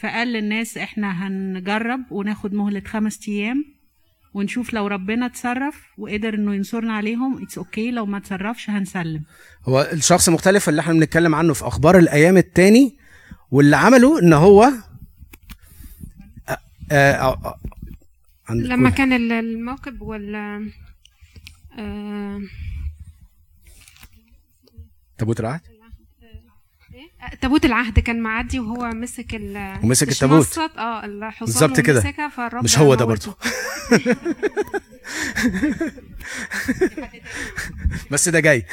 فقال 0.00 0.28
للناس 0.28 0.78
إحنا 0.78 1.26
هنجرب 1.26 2.00
وناخد 2.10 2.54
مهلة 2.54 2.82
خمس 2.86 3.28
أيام 3.28 3.64
ونشوف 4.34 4.72
لو 4.72 4.86
ربنا 4.86 5.26
اتصرف 5.26 5.84
وقدر 5.98 6.34
إنه 6.34 6.54
ينصرنا 6.54 6.92
عليهم 6.92 7.42
it's 7.42 7.58
okay 7.58 7.90
okay. 7.90 7.94
لو 7.94 8.06
ما 8.06 8.18
اتصرفش 8.18 8.70
هنسلم. 8.70 9.22
هو 9.68 9.88
الشخص 9.92 10.28
مختلف 10.28 10.68
اللي 10.68 10.80
إحنا 10.80 10.92
بنتكلم 10.92 11.34
عنه 11.34 11.52
في 11.54 11.66
أخبار 11.66 11.98
الأيام 11.98 12.36
التاني 12.36 12.96
واللي 13.52 13.76
عمله 13.76 14.18
إن 14.18 14.32
هو 14.32 14.62
آآ 16.92 17.20
آآ 17.20 17.58
لما 18.50 18.90
كان 18.90 19.12
الموكب 19.32 20.02
وال 20.02 20.34
آه 21.78 22.40
تابوت 25.18 25.40
العهد 25.40 25.60
تابوت 27.40 27.64
العهد 27.64 27.98
كان 27.98 28.20
معدي 28.20 28.60
وهو 28.60 28.90
مسك 28.90 29.34
ال 29.34 29.76
ومسك 29.82 30.08
التابوت. 30.08 30.58
آه 30.58 31.04
الحصان 31.04 31.46
بالظبط 31.46 31.80
كده. 31.80 32.14
مش 32.62 32.78
هو 32.78 32.94
ده 32.94 33.04
برضه. 33.04 33.36
بس 38.10 38.28
ده 38.28 38.40
جاي. 38.40 38.64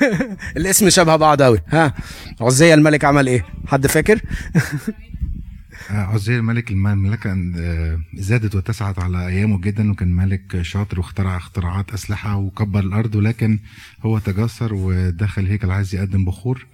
الاسم 0.56 0.90
شبه 0.90 1.16
بعض 1.16 1.42
قوي 1.42 1.58
ها 1.68 1.94
عزية 2.40 2.74
الملك 2.74 3.04
عمل 3.04 3.26
إيه؟ 3.26 3.46
حد 3.66 3.86
فاكر؟ 3.86 4.20
عزية 5.90 6.36
الملك 6.36 6.70
المملكة 6.70 7.36
زادت 8.14 8.54
واتسعت 8.54 8.98
على 8.98 9.26
أيامه 9.26 9.60
جدا 9.60 9.90
وكان 9.90 10.16
ملك 10.16 10.62
شاطر 10.62 10.98
واخترع 10.98 11.36
اختراعات 11.36 11.92
أسلحة 11.92 12.36
وكبر 12.36 12.80
الأرض 12.80 13.14
ولكن 13.14 13.58
هو 14.02 14.18
تجسر 14.18 14.74
ودخل 14.74 15.46
هيكل 15.46 15.70
عايز 15.70 15.94
يقدم 15.94 16.24
بخور. 16.24 16.66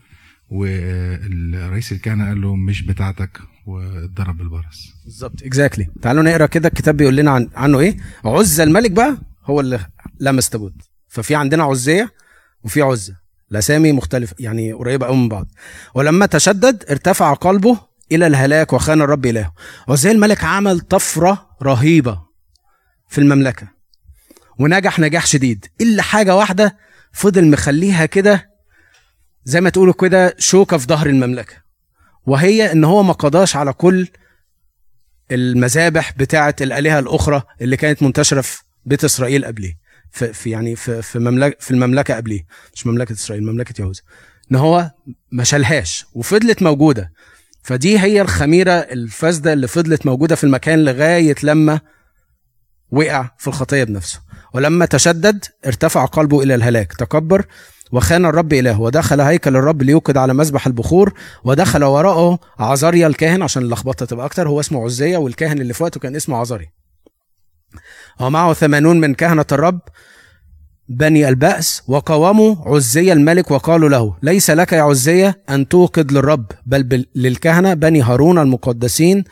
والرئيس 0.50 1.92
الكهنة 1.92 2.28
قال 2.28 2.40
له 2.40 2.56
مش 2.56 2.82
بتاعتك 2.82 3.38
واتضرب 3.66 4.38
بالبرص. 4.38 4.94
بالظبط 5.04 5.42
اكزاكتلي 5.42 5.84
exactly. 5.84 6.00
تعالوا 6.02 6.22
نقرأ 6.22 6.46
كده 6.46 6.68
الكتاب 6.68 6.96
بيقول 6.96 7.16
لنا 7.16 7.30
عن 7.30 7.48
عنه 7.54 7.78
إيه؟ 7.78 7.96
عزة 8.24 8.62
الملك 8.62 8.90
بقى 8.90 9.18
هو 9.44 9.60
اللي 9.60 9.80
لمس 10.20 10.50
تابوت 10.50 10.72
ففي 11.08 11.34
عندنا 11.34 11.64
عزية 11.64 12.12
وفي 12.64 12.82
عزة. 12.82 13.14
الأسامي 13.52 13.92
مختلفة 13.92 14.34
يعني 14.38 14.72
قريبة 14.72 15.06
قوي 15.06 15.16
من 15.16 15.28
بعض. 15.28 15.46
ولما 15.94 16.26
تشدد 16.26 16.84
ارتفع 16.90 17.32
قلبه 17.32 17.78
إلى 18.12 18.26
الهلاك 18.26 18.72
وخان 18.72 19.02
الرب 19.02 19.26
إلهه. 19.26 19.52
وزي 19.88 20.10
الملك 20.10 20.44
عمل 20.44 20.80
طفرة 20.80 21.48
رهيبة 21.62 22.22
في 23.08 23.18
المملكة 23.18 23.68
ونجح 24.58 24.98
نجاح 24.98 25.26
شديد. 25.26 25.66
إلا 25.80 26.02
حاجة 26.02 26.36
واحدة 26.36 26.76
فضل 27.12 27.50
مخليها 27.50 28.06
كده 28.06 28.50
زي 29.48 29.60
ما 29.60 29.70
تقولوا 29.70 29.94
كده 29.94 30.34
شوكة 30.38 30.76
في 30.78 30.86
ظهر 30.86 31.06
المملكة. 31.06 31.54
وهي 32.26 32.72
إن 32.72 32.84
هو 32.84 33.02
ما 33.02 33.12
قضاش 33.12 33.56
على 33.56 33.72
كل 33.72 34.08
المذابح 35.30 36.12
بتاعه 36.16 36.56
الآلهة 36.60 36.98
الأخرى 36.98 37.42
اللي 37.60 37.76
كانت 37.76 38.02
منتشرة 38.02 38.40
في 38.40 38.62
بيت 38.86 39.04
إسرائيل 39.04 39.44
قبليه 39.44 39.78
في, 40.12 40.50
يعني 40.50 40.76
في 40.76 41.02
في 41.02 41.18
مملكه 41.18 41.56
في 41.60 41.70
المملكة 41.70 42.14
قبليه 42.16 42.46
مش 42.74 42.86
مملكة 42.86 43.12
إسرائيل 43.12 43.44
مملكة 43.46 43.82
يهوذا. 43.82 44.00
إن 44.52 44.56
هو 44.56 44.90
ما 45.32 45.44
شالهاش 45.44 46.06
وفضلت 46.14 46.62
موجودة. 46.62 47.12
فدي 47.62 47.98
هي 47.98 48.20
الخميرة 48.20 48.72
الفاسدة 48.72 49.52
اللي 49.52 49.68
فضلت 49.68 50.06
موجودة 50.06 50.34
في 50.36 50.44
المكان 50.44 50.84
لغاية 50.84 51.34
لما 51.42 51.80
وقع 52.90 53.30
في 53.38 53.48
الخطية 53.48 53.84
بنفسه. 53.84 54.20
ولما 54.54 54.86
تشدد 54.86 55.44
ارتفع 55.66 56.04
قلبه 56.04 56.42
إلى 56.42 56.54
الهلاك. 56.54 56.92
تكبر 56.92 57.46
وخان 57.92 58.26
الرب 58.26 58.52
إله 58.52 58.80
ودخل 58.80 59.20
هيكل 59.20 59.56
الرب 59.56 59.82
ليوقد 59.82 60.16
على 60.16 60.34
مذبح 60.34 60.66
البخور 60.66 61.12
ودخل 61.44 61.84
وراءه 61.84 62.38
عزاريا 62.58 63.06
الكاهن 63.06 63.42
عشان 63.42 63.62
اللخبطة 63.62 64.06
تبقى 64.06 64.26
أكتر 64.26 64.48
هو 64.48 64.60
اسمه 64.60 64.84
عزية 64.84 65.16
والكاهن 65.16 65.60
اللي 65.60 65.72
في 65.74 65.82
وقته 65.82 66.00
كان 66.00 66.16
اسمه 66.16 66.36
عزاري 66.36 66.68
ومعه 68.20 68.52
ثمانون 68.52 69.00
من 69.00 69.14
كهنة 69.14 69.46
الرب 69.52 69.80
بني 70.88 71.28
البأس 71.28 71.82
وقاوموا 71.88 72.56
عزية 72.66 73.12
الملك 73.12 73.50
وقالوا 73.50 73.88
له 73.88 74.16
ليس 74.22 74.50
لك 74.50 74.72
يا 74.72 74.82
عزية 74.82 75.42
أن 75.50 75.68
توقد 75.68 76.12
للرب 76.12 76.46
بل 76.66 77.06
للكهنة 77.14 77.74
بني 77.74 78.02
هارون 78.02 78.38
المقدسين 78.38 79.24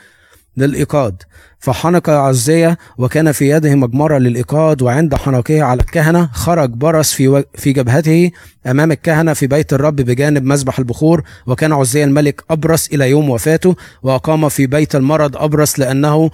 للإيقاد. 0.56 1.22
فحنق 1.58 2.10
عزية 2.10 2.78
وكان 2.98 3.32
في 3.32 3.50
يده 3.50 3.75
مجمرة 3.75 4.18
للإيقاد 4.18 4.82
وعند 4.82 5.14
حنقه 5.14 5.62
على 5.62 5.80
الكهنة 5.80 6.26
خرج 6.26 6.70
برص 6.70 7.12
في, 7.12 7.28
و... 7.28 7.44
في 7.54 7.72
جبهته 7.72 8.30
أمام 8.66 8.92
الكهنة 8.92 9.32
في 9.32 9.46
بيت 9.46 9.72
الرب 9.72 9.96
بجانب 9.96 10.44
مذبح 10.44 10.78
البخور 10.78 11.22
وكان 11.46 11.72
عزيا 11.73 12.04
الملك 12.04 12.44
أبرص 12.50 12.88
إلى 12.88 13.10
يوم 13.10 13.30
وفاته 13.30 13.76
وأقام 14.02 14.48
في 14.48 14.66
بيت 14.66 14.94
المرض 14.96 15.36
أبرص 15.36 15.80
لأنه 15.80 16.30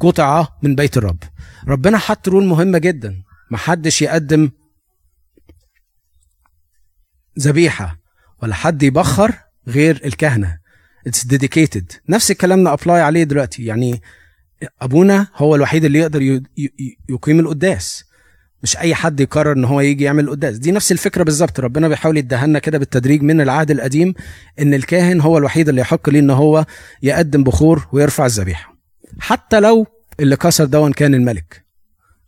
قطع 0.00 0.48
من 0.62 0.74
بيت 0.74 0.96
الرب. 0.96 1.18
ربنا 1.68 1.98
حط 1.98 2.28
rule 2.28 2.44
مهمة 2.44 2.78
جدا. 2.78 3.22
محدش 3.50 4.02
يقدم 4.02 4.50
ذبيحة 7.38 7.98
ولا 8.42 8.54
حد 8.54 8.82
يبخر 8.82 9.32
غير 9.68 10.00
الكهنة. 10.04 10.58
it's 11.06 11.24
dedicated 11.24 11.92
نفس 12.08 12.30
الكلام 12.30 12.68
apply 12.68 13.00
عليه 13.00 13.24
دلوقتي. 13.24 13.64
يعني 13.64 14.02
أبونا 14.82 15.26
هو 15.36 15.54
الوحيد 15.54 15.84
اللي 15.84 15.98
يقدر 15.98 16.40
يقيم 17.08 17.40
القداس. 17.40 18.04
مش 18.62 18.76
أي 18.76 18.94
حد 18.94 19.20
يقرر 19.20 19.52
إن 19.52 19.64
هو 19.64 19.80
يجي 19.80 20.04
يعمل 20.04 20.24
القداس. 20.24 20.56
دي 20.56 20.72
نفس 20.72 20.92
الفكرة 20.92 21.22
بالظبط. 21.22 21.60
ربنا 21.60 21.88
بيحاول 21.88 22.16
يدهنا 22.16 22.58
كده 22.58 22.78
بالتدريج 22.78 23.22
من 23.22 23.40
العهد 23.40 23.70
القديم 23.70 24.14
إن 24.60 24.74
الكاهن 24.74 25.20
هو 25.20 25.38
الوحيد 25.38 25.68
اللي 25.68 25.80
يحق 25.80 26.10
ليه 26.10 26.20
إن 26.20 26.30
هو 26.30 26.66
يقدم 27.02 27.44
بخور 27.44 27.88
ويرفع 27.92 28.26
الذبيحة. 28.26 28.76
حتى 29.18 29.60
لو 29.60 29.86
اللي 30.20 30.36
كسر 30.36 30.64
دون 30.64 30.92
كان 30.92 31.14
الملك. 31.14 31.64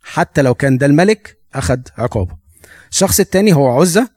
حتى 0.03 0.41
لو 0.41 0.53
كان 0.53 0.77
ده 0.77 0.85
الملك 0.85 1.37
أخذ 1.53 1.79
عقابه. 1.97 2.37
الشخص 2.91 3.19
الثاني 3.19 3.53
هو 3.53 3.79
عزة. 3.81 4.09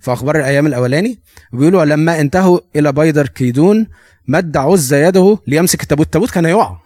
في 0.00 0.12
أخبار 0.12 0.36
الأيام 0.36 0.66
الأولاني 0.66 1.22
بيقولوا 1.52 1.84
لما 1.84 2.20
انتهوا 2.20 2.60
إلى 2.76 2.92
بيدر 2.92 3.26
كيدون 3.26 3.86
مد 4.28 4.56
عزة 4.56 4.96
يده 4.96 5.38
ليمسك 5.46 5.82
التابوت. 5.82 6.06
التابوت 6.06 6.30
كان 6.30 6.46
هيقع. 6.46 6.78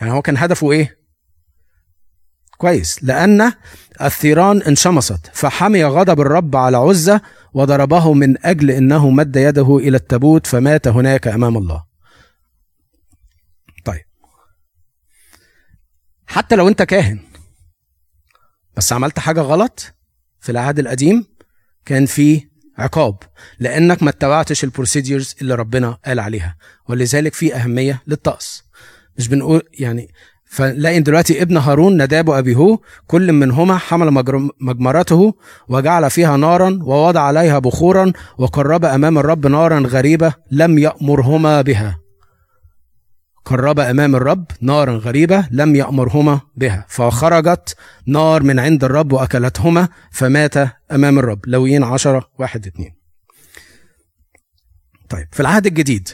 يعني 0.00 0.12
هو 0.12 0.22
كان 0.22 0.36
هدفه 0.36 0.72
إيه؟ 0.72 0.98
كويس. 2.58 3.04
لأن 3.04 3.52
الثيران 4.02 4.62
انشمصت 4.62 5.30
فحمي 5.32 5.84
غضب 5.84 6.20
الرب 6.20 6.56
على 6.56 6.76
عزة 6.76 7.20
وضربه 7.54 8.12
من 8.12 8.46
أجل 8.46 8.70
أنه 8.70 9.10
مد 9.10 9.36
يده 9.36 9.76
إلى 9.76 9.96
التابوت 9.96 10.46
فمات 10.46 10.88
هناك 10.88 11.28
أمام 11.28 11.56
الله. 11.56 11.84
طيب. 13.84 14.04
حتى 16.26 16.56
لو 16.56 16.68
أنت 16.68 16.82
كاهن 16.82 17.18
بس 18.76 18.92
عملت 18.92 19.18
حاجة 19.18 19.40
غلط 19.40 19.94
في 20.40 20.52
العهد 20.52 20.78
القديم 20.78 21.26
كان 21.88 22.06
في 22.06 22.42
عقاب 22.78 23.16
لأنك 23.58 24.02
ما 24.02 24.10
اتبعتش 24.10 24.64
البروسيديرز 24.64 25.34
اللي 25.42 25.54
ربنا 25.54 25.98
قال 26.06 26.20
عليها 26.20 26.56
ولذلك 26.88 27.34
في 27.34 27.54
أهمية 27.54 28.02
للطقس. 28.06 28.64
مش 29.18 29.28
بنقول 29.28 29.62
يعني 29.78 30.08
فنلاقي 30.50 31.00
دلوقتي 31.00 31.42
ابن 31.42 31.56
هارون 31.56 32.02
نداب 32.02 32.28
وابيه 32.28 32.78
كل 33.06 33.32
منهما 33.32 33.76
حمل 33.78 34.24
مجمرته 34.60 35.34
وجعل 35.68 36.10
فيها 36.10 36.36
نارا 36.36 36.78
ووضع 36.82 37.20
عليها 37.20 37.58
بخورا 37.58 38.12
وقرب 38.38 38.84
أمام 38.84 39.18
الرب 39.18 39.46
نارا 39.46 39.80
غريبة 39.80 40.34
لم 40.50 40.78
يأمرهما 40.78 41.62
بها. 41.62 41.98
قرب 43.48 43.80
أمام 43.80 44.16
الرب 44.16 44.46
نارا 44.60 44.96
غريبة 44.96 45.48
لم 45.50 45.76
يأمرهما 45.76 46.40
بها. 46.56 46.86
فخرجت 46.88 47.76
نار 48.06 48.42
من 48.42 48.58
عند 48.58 48.84
الرب 48.84 49.12
وأكلتهما 49.12 49.88
فمات 50.10 50.56
أمام 50.92 51.18
الرب. 51.18 51.46
لويين 51.46 51.84
عشرة 51.84 52.30
واحد 52.38 52.66
اتنين. 52.66 52.94
طيب 55.08 55.28
في 55.32 55.40
العهد 55.40 55.66
الجديد 55.66 56.08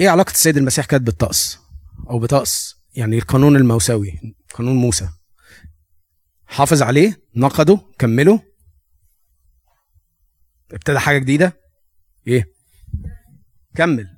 إيه 0.00 0.08
علاقة 0.08 0.30
السيد 0.30 0.56
المسيح 0.56 0.86
كانت 0.86 1.02
بالطقس؟ 1.02 1.58
أو 2.10 2.18
بطقس 2.18 2.74
يعني 2.94 3.18
القانون 3.18 3.56
الموسوي 3.56 4.34
قانون 4.54 4.76
موسى. 4.76 5.08
حافظ 6.46 6.82
عليه 6.82 7.20
نقده 7.34 7.80
كمله. 7.98 8.42
ابتدى 10.72 10.98
حاجة 10.98 11.18
جديدة؟ 11.18 11.60
إيه؟ 12.26 12.52
كمل. 13.74 14.15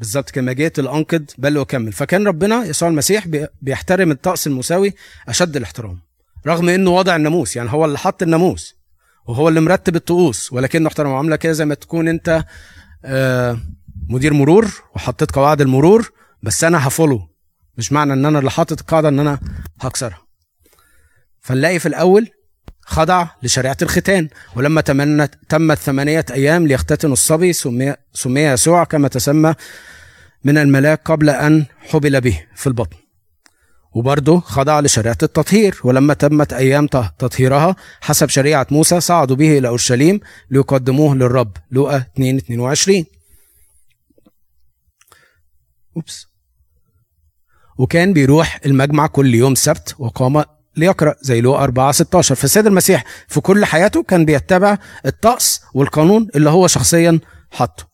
بالظبط 0.00 0.30
كما 0.30 0.52
جيت 0.52 0.78
الانقد 0.78 1.30
بل 1.38 1.58
وكمل 1.58 1.92
فكان 1.92 2.26
ربنا 2.26 2.64
يسوع 2.64 2.88
المسيح 2.88 3.24
بيحترم 3.62 4.10
الطقس 4.10 4.46
المساوي 4.46 4.94
أشد 5.28 5.56
الاحترام 5.56 5.98
رغم 6.46 6.68
إنه 6.68 6.90
وضع 6.90 7.16
الناموس 7.16 7.56
يعني 7.56 7.70
هو 7.72 7.84
اللي 7.84 7.98
حط 7.98 8.22
الناموس 8.22 8.74
وهو 9.26 9.48
اللي 9.48 9.60
مرتب 9.60 9.96
الطقوس 9.96 10.52
ولكنه 10.52 10.88
احترم 10.88 11.12
عامله 11.12 11.36
كده 11.36 11.52
زي 11.52 11.64
ما 11.64 11.74
تكون 11.74 12.08
أنت 12.08 12.44
آه، 13.04 13.60
مدير 14.08 14.34
مرور 14.34 14.82
وحطيت 14.94 15.30
قواعد 15.30 15.60
المرور 15.60 16.12
بس 16.42 16.64
أنا 16.64 16.88
هفولو. 16.88 17.28
مش 17.76 17.92
معنى 17.92 18.12
إن 18.12 18.26
أنا 18.26 18.38
اللي 18.38 18.50
حاطط 18.50 18.80
القاعده 18.80 19.08
إن 19.08 19.20
أنا 19.20 19.40
هكسرها. 19.80 20.22
فنلاقي 21.40 21.78
في 21.78 21.86
الأول 21.86 22.28
خضع 22.90 23.28
لشريعة 23.42 23.76
الختان. 23.82 24.28
ولما 24.56 24.80
تمنت 24.80 25.34
تمت 25.48 25.78
ثمانية 25.78 26.24
أيام 26.30 26.66
ليختتن 26.66 27.12
الصبي 27.12 27.52
سمي 27.52 27.94
سمي 28.12 28.40
يسوع 28.40 28.84
كما 28.84 29.08
تسمى 29.08 29.54
من 30.44 30.58
الملاك 30.58 31.00
قبل 31.04 31.30
أن 31.30 31.66
حبل 31.78 32.20
به 32.20 32.46
في 32.56 32.66
البطن. 32.66 32.96
وبرضه 33.92 34.40
خضع 34.40 34.80
لشريعة 34.80 35.18
التطهير. 35.22 35.80
ولما 35.84 36.14
تمت 36.14 36.52
أيام 36.52 36.86
تطهيرها 37.18 37.76
حسب 38.00 38.28
شريعة 38.28 38.66
موسى 38.70 39.00
صعدوا 39.00 39.36
به 39.36 39.58
إلى 39.58 39.68
أورشليم 39.68 40.20
ليقدموه 40.50 41.14
للرب. 41.14 41.56
لوقا 41.70 41.96
2 41.96 42.36
22 42.36 43.04
أوبس. 45.96 46.26
وكان 47.78 48.12
بيروح 48.12 48.60
المجمع 48.66 49.06
كل 49.06 49.34
يوم 49.34 49.54
سبت 49.54 49.94
وقام 49.98 50.44
ليقرأ 50.76 51.14
زي 51.20 51.40
لوقا 51.40 51.64
4 51.64 51.92
16 51.92 52.34
فالسيد 52.34 52.66
المسيح 52.66 53.04
في 53.28 53.40
كل 53.40 53.64
حياته 53.64 54.02
كان 54.02 54.24
بيتبع 54.24 54.78
الطقس 55.06 55.60
والقانون 55.74 56.28
اللي 56.34 56.50
هو 56.50 56.66
شخصيا 56.66 57.20
حطه 57.50 57.90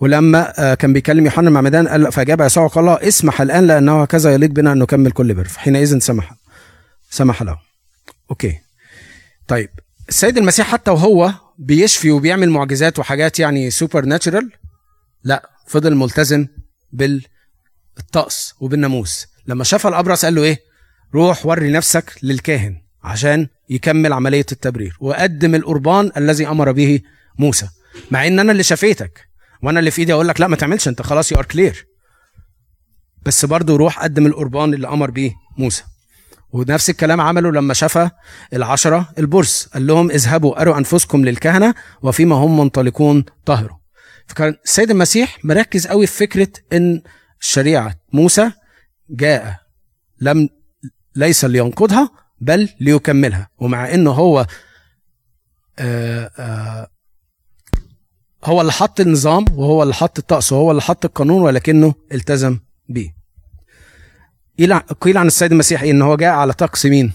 ولما 0.00 0.52
آه، 0.58 0.74
كان 0.74 0.92
بيكلم 0.92 1.24
يوحنا 1.24 1.48
المعمدان 1.48 1.88
قال 1.88 2.12
فأجاب 2.12 2.40
يسوع 2.40 2.66
قال 2.66 2.84
له 2.84 3.08
اسمح 3.08 3.40
الآن 3.40 3.66
لأنه 3.66 4.02
هكذا 4.02 4.34
يليق 4.34 4.50
بنا 4.50 4.72
ان 4.72 4.78
نكمل 4.78 5.10
كل 5.10 5.34
بر. 5.34 5.44
فحينئذ 5.44 5.98
سمح 5.98 6.34
سمح 7.10 7.42
له. 7.42 7.58
okay. 8.30 8.58
طيب. 9.48 9.68
السيد 10.08 10.38
المسيح 10.38 10.66
حتى 10.66 10.90
وهو 10.90 11.34
بيشفي 11.58 12.10
وبيعمل 12.10 12.50
معجزات 12.50 12.98
وحاجات 12.98 13.38
يعني 13.38 13.70
supernatural 13.70 14.52
لا 15.24 15.50
فضل 15.66 15.94
ملتزم 15.94 16.46
بالطقس 16.92 18.54
وبالناموس. 18.60 19.26
لما 19.46 19.64
شاف 19.64 19.86
الأبرص 19.86 20.24
قال 20.24 20.34
له 20.34 20.42
إيه؟ 20.42 20.58
روح 21.14 21.46
وري 21.46 21.70
نفسك 21.70 22.12
للكاهن 22.22 22.76
عشان 23.02 23.48
يكمل 23.70 24.12
عملية 24.12 24.46
التبرير. 24.52 24.96
وقدم 25.00 25.54
القربان 25.54 26.10
الذي 26.16 26.48
أمر 26.48 26.72
به 26.72 27.00
موسى. 27.38 27.68
مع 28.10 28.26
إن 28.26 28.38
أنا 28.38 28.52
اللي 28.52 28.62
شفيتك 28.62 29.28
وأنا 29.62 29.78
اللي 29.78 29.90
في 29.90 30.00
إيدي 30.00 30.12
أقول 30.12 30.28
لك 30.28 30.40
لا 30.40 30.48
ما 30.48 30.56
تعملش 30.56 30.88
أنت 30.88 31.02
خلاص 31.02 31.32
you 31.32 31.38
are 31.38 31.44
clear 31.44 31.86
بس 33.26 33.44
برضه 33.44 33.76
روح 33.76 33.98
قدم 34.02 34.26
القربان 34.26 34.74
اللي 34.74 34.88
أمر 34.88 35.10
بيه 35.10 35.32
موسى. 35.58 35.84
ونفس 36.52 36.90
الكلام 36.90 37.20
عمله 37.20 37.52
لما 37.52 37.74
شفى 37.74 38.10
العشرة 38.52 39.08
البرص. 39.18 39.66
قال 39.66 39.86
لهم 39.86 40.10
اذهبوا 40.10 40.60
أروا 40.60 40.78
أنفسكم 40.78 41.24
للكهنة 41.24 41.74
وفيما 42.02 42.36
هم 42.36 42.60
منطلقون 42.60 43.24
طهروا 43.46 43.76
فكان 44.26 44.56
السيد 44.64 44.90
المسيح 44.90 45.44
مركز 45.44 45.86
قوي 45.86 46.06
في 46.06 46.16
فكرة 46.16 46.48
إن 46.72 47.02
شريعة 47.40 47.94
موسى 48.12 48.50
جاء 49.10 49.60
لم 50.20 50.48
ليس 51.16 51.44
لينقضها 51.44 52.10
بل 52.40 52.68
ليكملها. 52.80 53.48
ومع 53.58 53.94
إنه 53.94 54.10
هو 54.10 54.46
آآ 55.78 56.30
آآ 56.38 56.90
هو 58.44 58.60
اللي 58.60 58.72
حط 58.72 59.00
النظام 59.00 59.44
وهو 59.52 59.82
اللي 59.82 59.94
حط 59.94 60.18
الطقس 60.18 60.52
وهو 60.52 60.70
اللي 60.70 60.82
حط 60.82 61.04
القانون 61.04 61.42
ولكنه 61.42 61.94
التزم 62.12 62.58
بيه. 62.88 63.16
قيل 65.00 65.18
عن 65.18 65.26
السيد 65.26 65.52
المسيح 65.52 65.82
إيه؟ 65.82 65.90
إن 65.90 66.02
هو 66.02 66.16
جاء 66.16 66.32
على 66.32 66.52
طقس 66.52 66.86
مين؟ 66.86 67.12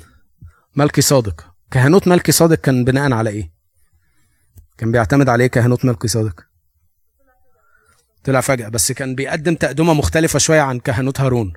ملكي 0.75 1.01
صادق. 1.01 1.45
كهنوت 1.71 2.07
ملكي 2.07 2.31
صادق 2.31 2.55
كان 2.55 2.83
بناء 2.83 3.13
على 3.13 3.29
إيه؟ 3.29 3.51
كان 4.77 4.91
بيعتمد 4.91 5.29
عليه 5.29 5.47
كهنوت 5.47 5.85
ملكي 5.85 6.07
صادق؟ 6.07 6.41
طلع 8.23 8.41
فجأة 8.41 8.69
بس 8.69 8.91
كان 8.91 9.15
بيقدم 9.15 9.55
تقدمة 9.55 9.93
مختلفة 9.93 10.39
شوية 10.39 10.61
عن 10.61 10.79
كهنوت 10.79 11.21
هارون. 11.21 11.53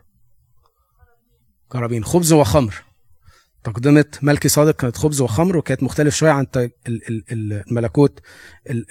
قرابين 1.73 2.05
خبز 2.05 2.33
وخمر. 2.33 2.75
تقدمة 3.65 4.05
ملكي 4.23 4.49
صادق 4.49 4.77
كانت 4.77 4.97
خبز 4.97 5.21
وخمر 5.21 5.57
وكانت 5.57 5.83
مختلف 5.83 6.17
شوية 6.17 6.31
عن 6.31 6.47
الملكوت 7.33 8.21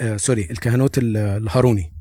آه، 0.01 0.17
سوري 0.17 0.47
الكهنوت 0.51 0.97
الهاروني. 0.97 1.93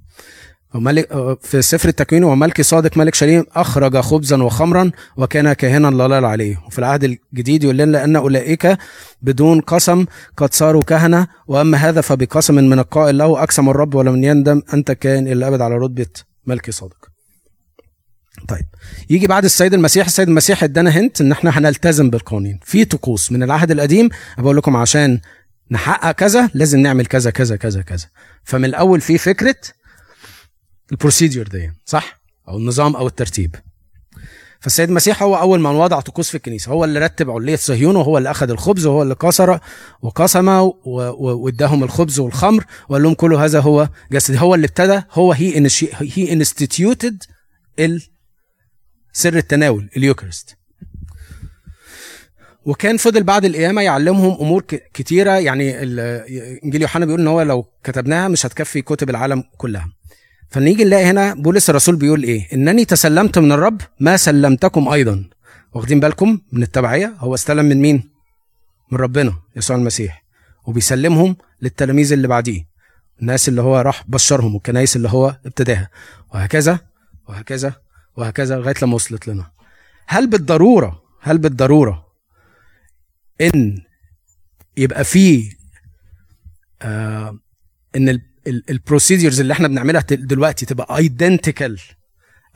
وملك 0.75 1.12
آه، 1.12 1.38
في 1.43 1.62
سفر 1.62 1.88
التكوين 1.88 2.25
وملكي 2.25 2.62
صادق 2.62 2.99
ملك 2.99 3.14
شليم 3.14 3.45
أخرج 3.53 3.97
خبزا 3.97 4.43
وخمرا 4.43 4.90
وكان 5.16 5.53
كاهنا 5.53 5.88
لا 5.88 6.29
عليه. 6.29 6.62
وفي 6.66 6.79
العهد 6.79 7.05
الجديد 7.05 7.64
يقول 7.64 7.79
لنا 7.79 8.05
أن 8.05 8.16
أولئك 8.16 8.79
بدون 9.23 9.61
قسم 9.61 10.05
قد 10.37 10.55
صاروا 10.55 10.83
كهنة 10.83 11.27
وأما 11.47 11.79
هذا 11.79 12.01
فبقسم 12.01 12.55
من 12.55 12.79
القائل 12.79 13.19
له 13.19 13.43
أقسم 13.43 13.69
الرب 13.69 13.95
ولم 13.95 14.25
يندم 14.25 14.62
أنت 14.75 14.93
كائن 14.93 15.27
إلى 15.27 15.33
الابد 15.33 15.61
على 15.61 15.75
رتبة 15.75 16.07
ملكي 16.47 16.73
صادق. 16.73 17.10
طيب. 18.48 18.66
يجي 19.11 19.26
بعد 19.26 19.44
السيد 19.44 19.74
المسيح 19.74 20.07
السيد 20.07 20.29
المسيح 20.29 20.64
ادانا 20.64 20.90
هنت 20.90 21.20
إن 21.20 21.33
إحنا 21.33 21.59
هنلتزم 21.59 22.11
بالقوانين. 22.11 22.61
في 22.64 22.85
طقوس 22.85 23.33
من 23.33 23.42
العهد 23.42 23.70
القديم 23.70 24.09
بقول 24.38 24.57
لكم 24.57 24.76
عشان 24.76 25.20
نحقق 25.70 26.12
كذا 26.12 26.50
لازم 26.55 26.81
نعمل 26.81 27.07
كذا 27.07 27.31
كذا 27.31 27.57
كذا 27.57 27.83
كذا. 27.83 28.07
فمن 28.44 28.64
الأول 28.64 29.00
في 29.00 29.18
فكرة 29.18 29.57
البروسيدور 30.92 31.48
دي 31.48 31.72
صح؟ 31.85 32.20
أو 32.48 32.57
النظام 32.57 32.96
أو 32.96 33.07
الترتيب. 33.07 33.55
فالسيد 34.61 34.88
المسيح 34.88 35.22
هو 35.22 35.37
أول 35.37 35.61
من 35.61 35.70
وضع 35.70 36.00
طقوس 36.00 36.29
في 36.29 36.35
الكنيسة. 36.35 36.72
هو 36.72 36.85
اللي 36.85 37.00
رتب 37.00 37.31
عليه 37.31 37.57
صهيون 37.57 37.96
وهو 37.96 38.18
اللي 38.18 38.31
أخذ 38.31 38.50
الخبز 38.50 38.87
وهو 38.87 39.03
اللي 39.03 39.14
كسر 39.14 39.61
وقسم 40.03 40.48
واداهم 40.85 41.85
الخبز 41.85 42.18
والخمر 42.18 42.64
وقال 42.88 43.03
لهم 43.03 43.14
كل 43.14 43.35
هذا 43.35 43.61
هو 43.61 43.88
جسدي. 44.12 44.38
هو 44.40 44.55
اللي 44.55 44.66
ابتدى 44.66 45.03
هو 45.12 45.33
هي 45.33 45.68
هي 45.98 46.33
instituted 46.33 47.22
سر 49.12 49.37
التناول 49.37 49.90
ال 49.96 50.02
Eucharist. 50.02 50.57
وكان 52.64 52.96
فضل 52.96 53.23
بعد 53.23 53.44
القيامة 53.44 53.83
يعلمهم 53.83 54.40
أمور 54.40 54.62
كتيرة 54.94 55.31
يعني 55.31 55.83
إنجيل 56.64 56.83
يوحنا 56.83 57.07
بيقول 57.07 57.20
إن 57.20 57.27
هو 57.27 57.42
لو 57.42 57.66
كتبناها 57.85 58.29
مش 58.29 58.46
هتكفي 58.46 58.83
كتب 58.83 59.11
العالم 59.11 59.44
كلها. 59.57 59.92
فنيجي 60.51 60.85
نلاقي 60.85 61.05
هنا 61.05 61.35
بولس 61.35 61.70
الرسول 61.70 61.96
بيقول 61.96 62.23
إيه؟ 62.23 62.49
إنني 62.53 62.85
تسلمت 62.85 63.38
من 63.38 63.53
الرب 63.53 63.81
ما 64.01 64.16
سلمتكم 64.16 64.88
أيضا. 64.88 65.31
واخدين 65.73 66.01
بالكم 66.01 66.40
من 66.53 66.62
التبعية؟ 66.62 67.14
هو 67.18 67.35
استلم 67.35 67.64
من 67.64 67.81
مين؟ 67.81 68.11
من 68.92 68.99
ربنا 68.99 69.35
يسوع 69.57 69.77
المسيح. 69.77 70.25
وبيسلمهم 70.66 71.37
للتلاميذ 71.62 72.12
اللي 72.12 72.29
بعديه. 72.29 72.66
الناس 73.20 73.49
اللي 73.49 73.62
هو 73.62 73.81
راح 73.81 74.05
بشرهم 74.09 74.55
والكنايس 74.55 74.96
اللي 74.96 75.09
هو 75.09 75.37
ابتداها. 75.46 75.90
وهكذا 76.35 76.81
وهكذا. 77.29 77.75
وهكذا 78.16 78.57
لغاية 78.57 78.75
لما 78.83 78.94
وصلت 78.94 79.29
لنا. 79.29 79.51
هل 80.07 80.27
بالضرورة 80.27 81.03
هل 81.20 81.38
بالضرورة 81.38 82.07
إن 83.40 83.79
يبقى 84.77 85.05
فيه 85.05 85.53
آه 86.83 87.38
إن 87.96 88.20
ال 88.46 88.55
procedures 88.55 89.40
اللي 89.40 89.53
إحنا 89.53 89.68
بنعملها 89.68 90.01
دلوقتي 90.11 90.66
تبقى 90.66 90.96
identical 90.96 91.81